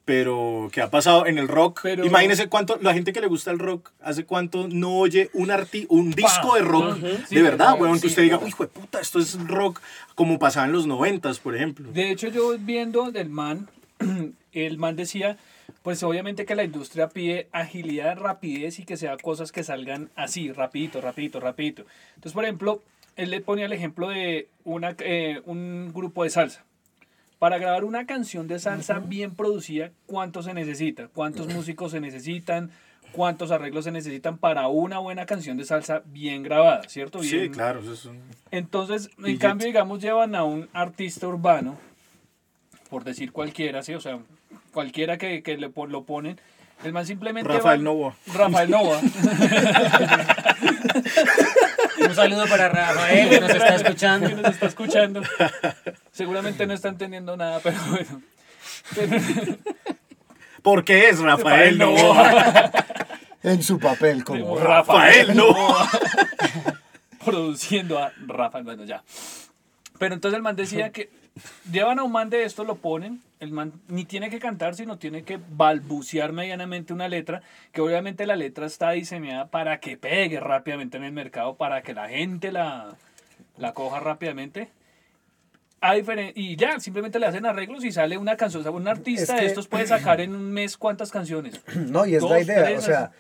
[0.05, 1.81] pero que ha pasado en el rock.
[1.83, 5.51] Pero- Imagínese cuánto, la gente que le gusta el rock, hace cuánto no oye un,
[5.51, 9.01] arti un disco de rock de verdad, weón, que sí, usted diga, hijo de puta,
[9.01, 9.81] esto es rock,
[10.13, 11.91] como pasaba en los noventas, por ejemplo.
[11.91, 13.67] De hecho, yo viendo del man,
[14.53, 15.37] el man decía,
[15.85, 20.51] pues obviamente que la industria pide agilidad, rapidez y que sea cosas que salgan así,
[20.51, 21.85] rapidito, rapidito, rapidito.
[22.15, 22.81] Entonces, por ejemplo,
[23.15, 26.63] él le ponía el ejemplo de una, eh, un grupo de salsa.
[27.37, 31.07] Para grabar una canción de salsa bien producida, ¿cuánto se necesita?
[31.09, 32.71] ¿Cuántos músicos se necesitan?
[33.11, 36.81] ¿Cuántos arreglos se necesitan para una buena canción de salsa bien grabada?
[36.89, 37.21] ¿Cierto?
[37.21, 39.39] Sí, Bien, claro, eso es un- entonces, en Billete.
[39.47, 41.77] cambio, digamos, llevan a un artista urbano,
[42.89, 43.93] por decir cualquiera, ¿sí?
[43.93, 44.17] O sea,
[44.75, 46.37] cualquiera que, que le, lo ponen,
[46.83, 48.15] el man simplemente Rafael va- Novoa.
[48.33, 48.99] Rafael Nova.
[52.07, 54.27] Un saludo para Rafael, que nos está escuchando.
[54.35, 55.21] que nos está escuchando.
[56.11, 58.21] Seguramente no está entendiendo nada, pero bueno.
[58.93, 59.17] Pero-
[60.61, 62.71] Porque es Rafael Rafael Novoa.
[63.43, 65.89] En su papel como Rafael Novoa.
[67.23, 69.03] produciendo a Rafael, bueno, ya.
[69.97, 71.09] Pero entonces el man decía que
[71.71, 74.97] llevan a un man de esto, lo ponen, el man ni tiene que cantar, sino
[74.97, 80.39] tiene que balbucear medianamente una letra, que obviamente la letra está diseñada para que pegue
[80.39, 82.95] rápidamente en el mercado, para que la gente la,
[83.57, 84.69] la coja rápidamente.
[85.81, 88.61] A y ya, simplemente le hacen arreglos y sale una canción.
[88.61, 91.61] O sea, un artista Es de estos puede sacar en un mes cuántas canciones.
[91.75, 93.11] No, y es la idea, tres, o sea,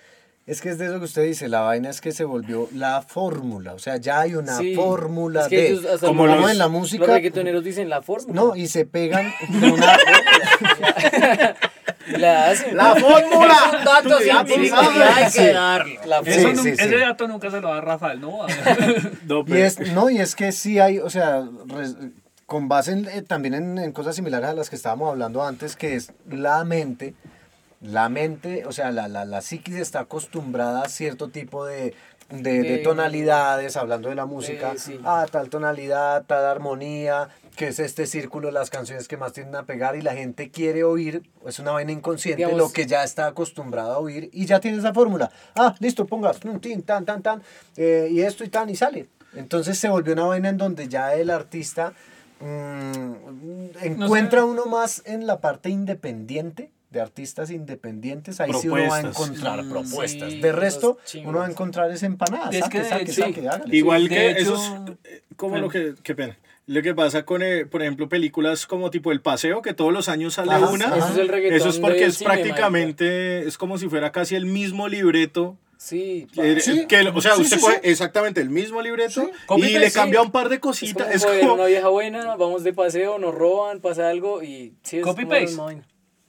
[0.47, 3.01] es que es de eso que usted dice, la vaina es que se volvió la
[3.01, 6.41] fórmula, o sea, ya hay una Sí, fórmula es que de, ellos como los- como
[6.43, 8.33] los- en la Los música, reggaetoneros dicen la fórmula.
[8.41, 9.97] no, y se pegan de una,
[12.17, 12.77] La hacen.
[12.77, 13.55] ¡La fórmula!
[13.71, 15.95] Es un dato científico y hay que darlo.
[16.23, 16.95] Sí, Eso ese sí.
[16.95, 18.45] dato nunca se lo da Rafael, ¿no?
[19.27, 21.95] No, y es, no, y es que sí hay, o sea, res-
[22.45, 25.75] con base en, eh, también en, en cosas similares a las que estábamos hablando antes,
[25.75, 27.15] que es la mente,
[27.81, 31.93] la mente, o sea, la, la, la psiquis está acostumbrada a cierto tipo de,
[32.29, 34.99] de, de De- tonalidades, hablando de la música, Eh, sí.
[35.03, 39.63] a tal tonalidad, tal armonía, que es este círculo las canciones que más tienden a
[39.63, 43.27] pegar y la gente quiere oír, es una vaina inconsciente, Digamos- lo que ya está
[43.27, 45.29] acostumbrado a oír y ya tiene esa fórmula.
[45.55, 47.43] Ah, listo, pongas, un tin, tan, tan, tan,
[47.77, 49.07] eh, y esto y tan, y sale.
[49.35, 51.93] Entonces se volvió una vaina en donde ya el artista
[52.39, 53.13] mm,
[53.81, 59.01] encuentra uno más en la parte independiente de artistas independientes, ahí sí uno va a
[59.01, 60.31] encontrar Mm, propuestas.
[60.31, 62.55] sí, de resto, uno va a encontrar es empanadas.
[62.55, 63.21] Es saque, que, saque, sí.
[63.21, 63.49] saque.
[63.75, 66.37] Igual que hecho- eso es eh, como lo que, qué pena.
[66.67, 70.07] Lo que pasa con, eh, por ejemplo, películas como tipo El Paseo, que todos los
[70.07, 70.85] años sale Ajá, una.
[70.95, 74.87] Eso es Eso es porque es cine, prácticamente, es como si fuera casi el mismo
[74.87, 75.57] libreto.
[75.77, 76.85] Sí, eh, Sí.
[76.87, 77.89] que, o sea, Sí, usted sí, coge sí.
[77.91, 81.13] exactamente el mismo libreto y le cambia un par de es como, cositas.
[81.13, 84.97] Es joder, como una vieja buena, vamos de paseo, nos roban, pasa algo y sí,
[84.97, 85.55] es Copy paste.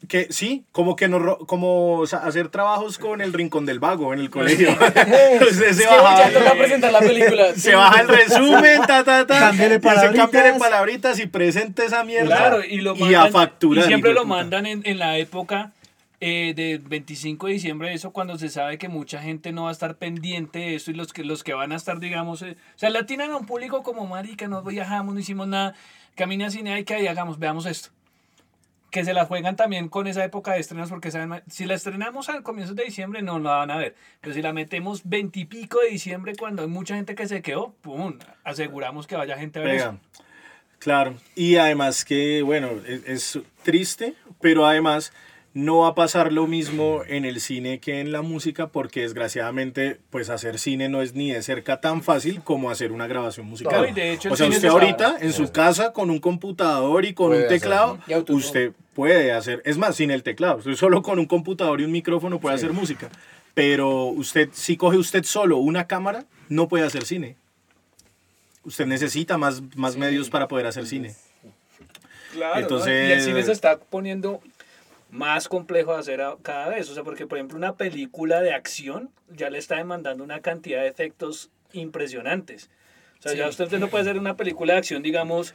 [0.08, 3.80] Que sí, como que no, ro- como o sea, hacer trabajos con el rincón del
[3.80, 4.70] vago en el colegio.
[5.40, 7.54] Usted se baja, ya toca presentar la película.
[7.56, 9.38] se baja el resumen, ta, ta, ta.
[9.40, 10.26] Cámbiale y palabritas.
[10.30, 12.36] cámbiale palabritas y presente esa mierda.
[12.36, 13.84] Claro, y lo y mandan, a facturar.
[13.84, 14.34] y siempre lo puta.
[14.34, 15.72] mandan en, en la época
[16.20, 19.72] eh, de 25 de diciembre, eso cuando se sabe que mucha gente no va a
[19.72, 22.78] estar pendiente de eso y los que, los que van a estar, digamos, eh, o
[22.78, 25.74] sea, le atinan a un público como marica, no viajamos, no hicimos nada,
[26.14, 27.88] camina cine, hay que ahí hagamos, veamos esto.
[28.90, 32.28] Que se la juegan también con esa época de estrenos, porque saben, si la estrenamos
[32.28, 33.94] al comienzo de diciembre, no la van a ver.
[34.20, 38.18] Pero si la metemos veintipico de diciembre, cuando hay mucha gente que se quedó, pum,
[38.44, 39.84] aseguramos que vaya gente a ver Pega.
[39.84, 39.98] eso.
[40.78, 41.16] Claro.
[41.34, 45.12] Y además que, bueno, es, es triste, pero además
[45.56, 49.98] no va a pasar lo mismo en el cine que en la música, porque desgraciadamente,
[50.10, 53.80] pues hacer cine no es ni de cerca tan fácil como hacer una grabación musical.
[53.80, 55.24] No, y de hecho el o sea, usted ahorita usado.
[55.24, 57.98] en su casa con un computador y con Puede un teclado,
[58.28, 61.92] usted puede hacer, es más, sin el teclado, usted solo con un computador y un
[61.92, 63.08] micrófono puede hacer música.
[63.54, 67.34] Pero usted, si coge usted solo una cámara, no puede hacer cine.
[68.62, 71.14] Usted necesita más, más medios para poder hacer cine.
[72.34, 73.08] Claro, Entonces- ¿no?
[73.08, 74.42] y el cine se está poniendo
[75.10, 76.88] más complejo de hacer cada vez.
[76.90, 80.82] O sea, porque por ejemplo una película de acción ya le está demandando una cantidad
[80.82, 82.70] de efectos impresionantes.
[83.18, 85.54] O sea, ya usted, no puede hacer una película de acción, digamos,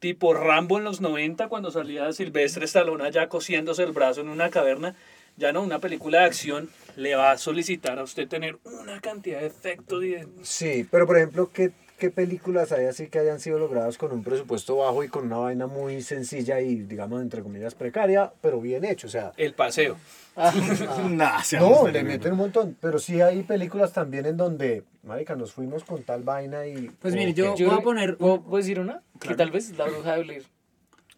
[0.00, 4.50] tipo Rambo en los 90, cuando salía Silvestre Stallone allá cosiéndose el brazo en una
[4.50, 4.94] caverna.
[5.36, 9.38] Ya no, una película de acción le va a solicitar a usted tener una cantidad
[9.40, 13.40] de efectos y de- Sí, pero por ejemplo, ¿qué, ¿qué películas hay así que hayan
[13.40, 17.42] sido logradas con un presupuesto bajo y con una vaina muy sencilla y, digamos, entre
[17.42, 19.06] comillas, precaria, pero bien hecho?
[19.08, 19.96] O sea, el paseo.
[21.10, 24.84] Nah, seamos no, de- le meten un montón, pero sí hay películas también en donde,
[25.02, 26.88] marica, nos fuimos con tal vaina y...
[27.00, 27.60] Pues mire, yo Ok.
[27.60, 28.16] voy a poner...
[28.16, 29.02] ¿Puedo, puedo decir una?
[29.20, 30.44] Que tal vez la bruja de Blair.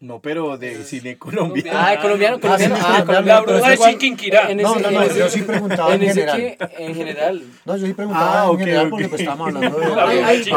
[0.01, 1.79] No, pero de cine colombiano.
[1.79, 2.75] Ah, colombiano, colombiano.
[2.79, 3.83] Ah, colombiano, colombiano.
[3.91, 4.49] Chiquinquirá.
[4.51, 6.37] en No, no, en no, ese- yo sí preguntaba en en ese general.
[6.37, 7.43] que, en general.
[7.65, 9.85] No, yo sí preguntaba Ah, en ok, general porque pues estábamos hablando de...
[9.95, 10.49] No, hay-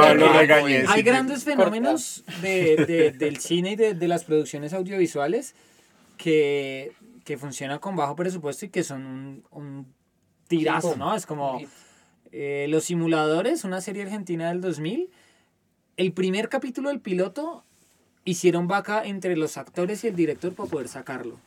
[0.88, 5.54] Ah, grandes fenómenos de, de- del cine y de, de las producciones audiovisuales
[6.16, 6.92] que,
[7.24, 9.94] que funcionan con bajo presupuesto y que son un, un
[10.48, 11.14] tirazo, ¿no?
[11.14, 11.60] Es como
[12.32, 15.10] eh, Los Simuladores, una serie argentina del 2000.
[15.98, 17.62] El primer capítulo del piloto
[18.24, 21.38] hicieron vaca entre los actores y el director para poder sacarlo.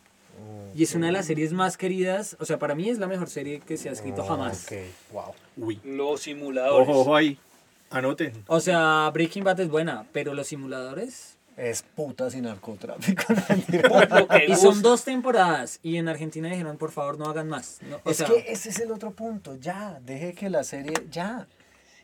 [0.75, 3.29] Y es una de las series más queridas, o sea, para mí es la mejor
[3.29, 4.67] serie que se ha escrito jamás.
[4.67, 4.77] Ok,
[5.11, 5.33] wow.
[5.57, 5.79] Uy.
[5.83, 6.87] Los simuladores.
[6.87, 7.39] Ojo, ojo ahí.
[7.89, 8.43] Anoten.
[8.47, 11.37] O sea, Breaking Bad es buena, pero Los Simuladores...
[11.55, 13.23] Es putas y narcotráfico.
[14.47, 15.79] Y son dos temporadas.
[15.81, 17.79] Y en Argentina dijeron, por favor, no hagan más.
[17.89, 20.93] No, o es sea, que ese es el otro punto, ya, deje que la serie,
[21.09, 21.47] ya,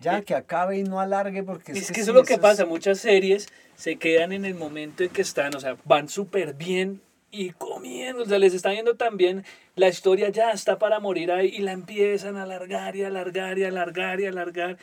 [0.04, 1.72] ya, que acabe y no alargue porque...
[1.72, 5.10] Es que eso es lo que pasa, muchas series se quedan en el momento en
[5.10, 7.02] que están, o sea, van súper bien
[7.32, 9.44] y comiendo, o sea, les está yendo tan bien,
[9.76, 13.64] la historia ya está para morir ahí y la empiezan a alargar y alargar y
[13.64, 14.78] alargar y alargar.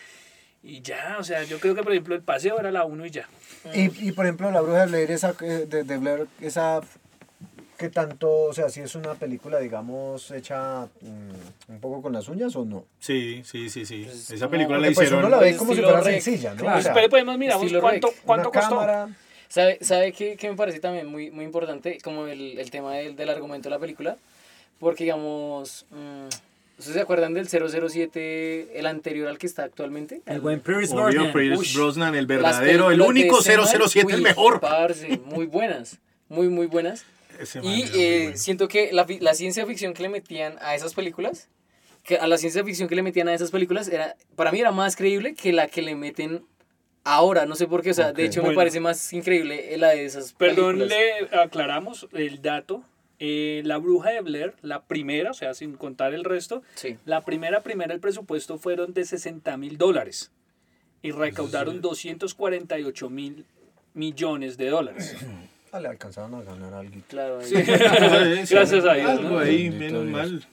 [0.63, 3.11] Y ya, o sea, yo creo que por ejemplo el paseo era la 1 y
[3.11, 3.29] ya.
[3.73, 6.81] Y, y por ejemplo, la bruja de Blair, esa, eh, de, de Blair, esa
[7.81, 12.29] que tanto, o sea, si es una película, digamos, hecha mm, un poco con las
[12.29, 12.85] uñas o no.
[13.01, 14.05] Sí, sí, sí, sí.
[14.05, 15.21] Pues, Esa película la pues hicieron.
[15.21, 16.21] uno la ve pues, como si fuera rec.
[16.21, 16.61] sencilla, ¿no?
[16.63, 16.79] Claro.
[16.79, 18.77] O sea, Pero podemos miramos cuánto, cuánto una costó.
[18.77, 19.09] cámara,
[19.49, 21.99] ¿Sabe, sabe qué, qué me parece también muy, muy importante?
[22.05, 24.17] Como el, el tema del, del argumento de la película.
[24.79, 26.27] Porque, digamos, mm,
[26.79, 30.21] ¿ustedes se acuerdan del 007, el anterior al que está actualmente?
[30.27, 31.33] el buen Pierce Brosnan.
[31.33, 34.61] Pierce Brosnan, el verdadero, el único de ese man, 007, el uy, mejor.
[34.61, 37.05] parce, muy buenas, muy, muy buenas.
[37.63, 38.37] Y eh, bueno.
[38.37, 41.49] siento que la, fi- la ciencia ficción que le metían a esas películas,
[42.03, 44.73] que a la ciencia ficción que le metían a esas películas, era para mí era
[44.73, 46.45] más creíble que la que le meten
[47.05, 47.47] ahora.
[47.47, 48.29] No sé por qué, o sea, de Ok.
[48.29, 48.59] hecho me Bueno.
[48.61, 50.99] parece más increíble la de esas Perdón, películas.
[51.31, 52.83] le aclaramos el dato.
[53.23, 56.97] Eh, la bruja de Blair, la primera, o sea, sin contar el resto, Sí.
[57.05, 60.33] La primera, primera, el presupuesto fueron de 60 mil dólares
[61.03, 63.45] y recaudaron 248 mil
[63.93, 65.17] millones de dólares.
[65.73, 66.93] ah, le alcanzaron a ganar algo.
[67.09, 67.47] Claro, ahí.
[67.47, 67.55] Sí,
[68.55, 69.39] Gracias a Dios, Algo ¿no?
[69.39, 70.13] ahí, Bendito menos Dios.
[70.13, 70.47] mal.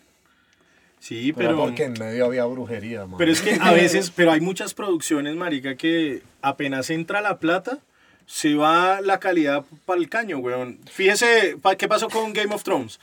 [1.00, 1.60] Sí, Pero pero.
[1.60, 3.18] porque en medio había brujería, man.
[3.18, 7.80] Pero es que a veces, pero hay muchas producciones, marica, que apenas entra la plata,
[8.26, 10.80] se va la calidad para el caño, weón.
[10.92, 13.00] Fíjese, pa- ¿qué pasó con Game of Thrones?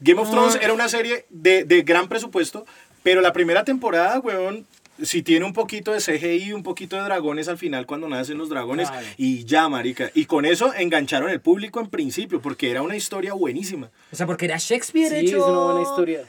[0.00, 2.64] Game of Thrones era una serie de, de gran presupuesto,
[3.02, 4.66] pero la primera temporada, weón,
[5.00, 8.48] si tiene un poquito de CGI, un poquito de dragones al final cuando nacen los
[8.48, 9.06] dragones, Claro.
[9.16, 10.10] y ya, marica.
[10.14, 13.90] Y con eso engancharon el público en principio, porque era una historia buenísima.
[14.12, 15.46] O sea, porque era Shakespeare Sí, es hecho...
[15.46, 16.20] una buena historia.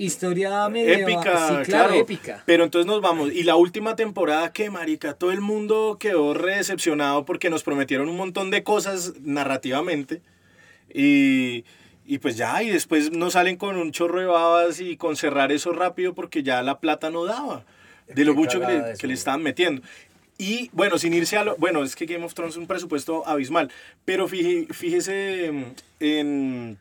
[0.00, 1.00] Historia medieval.
[1.02, 1.64] épica, Sí, claro.
[1.64, 2.42] claro, épica.
[2.46, 3.32] Pero entonces nos vamos.
[3.32, 8.08] Y la última temporada, que marica, todo el mundo quedó re decepcionado porque nos prometieron
[8.08, 10.22] un montón de cosas narrativamente.
[10.94, 11.64] Y,
[12.06, 15.50] y pues ya, y después nos salen con un chorro de babas y con cerrar
[15.52, 17.64] eso rápido porque ya la plata no daba.
[18.14, 19.82] De lo mucho que le, que le estaban metiendo.
[20.38, 21.56] Y bueno, sin irse a lo.
[21.56, 23.70] Bueno, es que Game of Thrones es un presupuesto abismal.
[24.04, 25.64] Pero fije- fíjese mm,
[26.00, 26.78] en.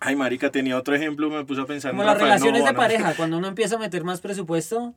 [0.00, 1.90] Ay, marica, tenía otro ejemplo, me puse a pensar.
[1.90, 4.94] en Como las Rafael relaciones de pareja, cuando uno empieza a meter más presupuesto,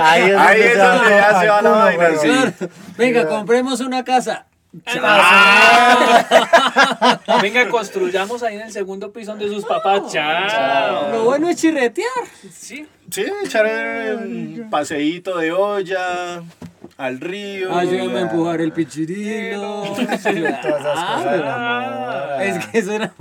[0.00, 2.54] Ahí es Ahí donde es se va donde ya todo se va la vaina,
[2.96, 4.46] venga, compremos una casa.
[7.42, 10.12] Venga, construyamos ahí en el segundo piso donde sus papás.
[10.12, 11.12] Chao.
[11.12, 12.08] Lo bueno es chirretear.
[12.52, 12.86] Sí.
[13.10, 13.66] Sí, echar
[14.16, 16.42] un paseíto de olla
[16.96, 17.74] al río.
[17.76, 19.82] Ayúdame a empujar el pichirilo.
[19.96, 22.42] Todas esas cosas del amor.
[22.42, 23.12] Es que eso era...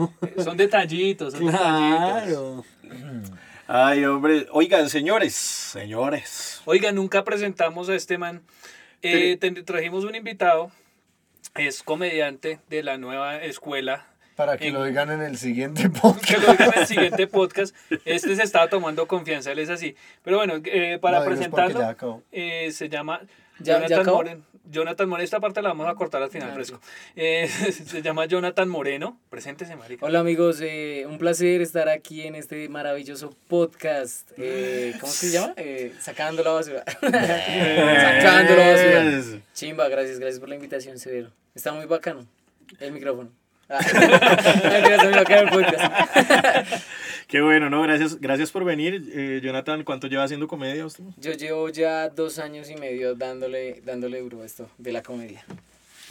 [0.43, 1.33] Son detallitos.
[1.33, 1.53] Son detallitos.
[2.21, 2.65] Claro.
[3.67, 4.47] Ay, hombre.
[4.51, 6.61] Oigan, señores, señores.
[6.65, 8.41] Oiga, nunca presentamos a este man.
[9.01, 10.71] Eh, te- trajimos un invitado.
[11.57, 14.05] Es comediante de la nueva escuela.
[14.35, 16.25] Para que En- lo digan en el siguiente podcast.
[16.29, 17.75] Que lo digan en el siguiente podcast.
[18.05, 19.95] Este se estaba tomando confianza, él es así.
[20.23, 21.95] Pero bueno, eh, para No, presentarlo, ya
[22.31, 23.21] eh, se llama
[23.59, 24.17] ¿Ya- ya Jonathan acabó?
[24.17, 24.43] Moreno.
[24.69, 26.81] Jonathan Moreno, esta parte la vamos a cortar al final, fresco.
[27.15, 27.47] Eh,
[27.87, 29.17] se llama Jonathan Moreno.
[29.29, 30.05] Preséntese, marica.
[30.05, 34.29] Hola amigos, eh, un placer estar aquí en este maravilloso podcast.
[34.37, 35.53] Eh, ¿Cómo se llama?
[35.55, 36.83] Eh, sacando la basura.
[37.01, 39.41] sacando la basura.
[39.53, 41.31] Chimba, gracias, gracias por la invitación, Severo.
[41.57, 42.23] Está muy bacano
[42.79, 43.31] el micrófono.
[43.67, 43.79] Ah.
[47.27, 47.81] Qué bueno, ¿no?
[47.81, 49.09] Gracias, gracias por venir.
[49.11, 51.03] Eh, Jonathan, ¿cuánto lleva haciendo comedia usted?
[51.17, 55.43] Yo llevo ya dos años y medio dándole, dándole duro a esto de la comedia.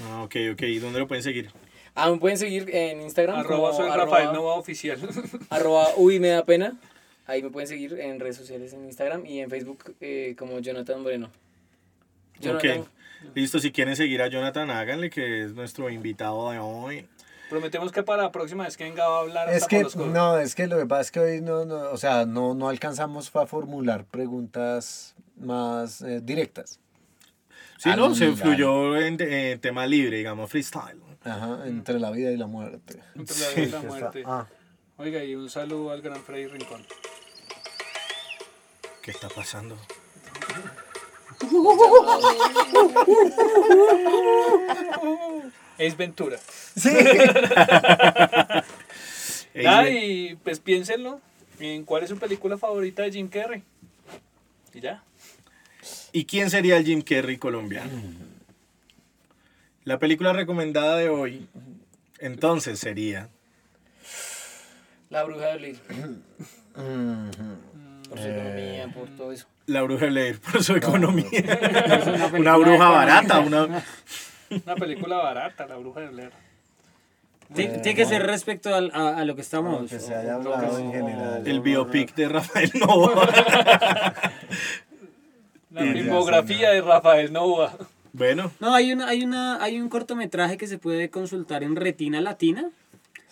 [0.03, 0.63] Ah, ok, ok.
[0.63, 1.51] ¿Y dónde lo pueden seguir?
[1.95, 4.99] Ah, me pueden seguir en Instagram Arroba como soy arroba- Rafael Nova Oficial.
[5.51, 6.77] arroba uy me da pena.
[7.27, 11.01] Ahí me pueden seguir en redes sociales, en Instagram y en Facebook eh, como Jonathan
[11.03, 11.31] Moreno.
[12.41, 12.89] Jonathan, Ok.
[13.35, 17.09] Listo, si quieren seguir a Jonathan, háganle que es nuestro invitado de hoy.
[17.51, 20.39] Prometemos que para la próxima vez que venga va a hablar Es que, los no,
[20.39, 23.35] es que lo que pasa es que hoy no, no o sea, no, no alcanzamos
[23.37, 26.81] a formular preguntas más eh, directas.
[27.79, 28.15] Sí, ¿no?
[28.15, 31.01] Se Al- fluyó en, en tema libre, digamos, freestyle.
[31.23, 33.01] Ajá, entre la vida y la muerte.
[33.15, 34.23] Entre la vida y la Está- muerte.
[34.27, 34.47] ah,
[34.99, 36.85] Oiga, y un saludo al gran Freddy Rincón.
[39.03, 39.77] ¿Qué está pasando?
[45.79, 46.39] Es Ventura.
[46.77, 46.91] Sí.
[49.59, 51.21] Y pues piénsenlo
[51.59, 53.63] en cuál es su película favorita de Jim Carrey.
[54.75, 55.03] Y ya.
[56.13, 57.91] ¿Y quién sería el Jim Carrey colombiano?
[59.85, 61.49] La película recomendada de hoy,
[62.19, 63.31] entonces sería...
[65.11, 65.81] la bruja de Blair.
[66.75, 67.33] Mhm.
[68.09, 69.47] Por su economía, por todo eso.
[69.67, 71.27] La bruja de Blair, por su economía.
[72.39, 73.85] una bruja barata, una...
[74.65, 76.31] Una película barata, La Bruja de Blair.
[77.53, 79.91] Tiene que ser respecto al- a, a lo que estamos.
[79.91, 81.43] que se haya hablado en general.
[81.47, 83.29] El biopic de Rafael Nova.
[85.73, 87.77] La filmografía de Rafael Nova.
[88.13, 92.21] Bueno, No, hay una, hay una, hay un cortometraje que se puede consultar en Retina
[92.21, 92.71] Latina,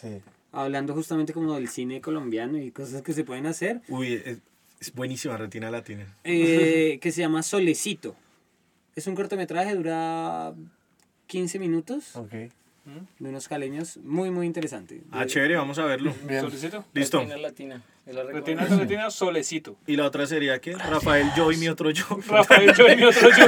[0.01, 0.21] Sí.
[0.53, 4.41] hablando justamente como del cine colombiano y cosas que se pueden hacer, uy,
[4.89, 6.07] es, buenísima Retina Latina.
[6.25, 8.15] eh, que se llama Solecito.
[8.95, 10.53] Es un cortometraje, dura
[11.27, 12.31] 15 minutos, Ok.
[12.31, 12.51] de
[13.29, 15.01] unos caleños, muy, muy interesante.
[15.11, 16.15] Ah, chévere, vamos a verlo.
[16.29, 16.43] Bien.
[16.43, 16.85] Solecito.
[16.93, 17.19] Listo.
[17.21, 17.83] Retina Latina.
[18.07, 18.81] es la Retina, recomendación.
[18.81, 19.77] Retina, Solecito.
[19.87, 22.05] Y la otra sería que Rafael yo y mi otro yo.
[22.29, 23.47] Rafael, yo y mi otro yo.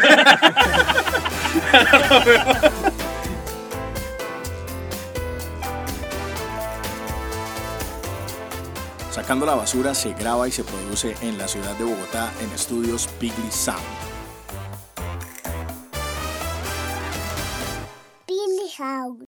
[9.26, 13.08] Sacando la Basura se graba y se produce en la ciudad de Bogotá en estudios
[13.18, 13.82] Pigley Sound.
[18.76, 19.22] Sound.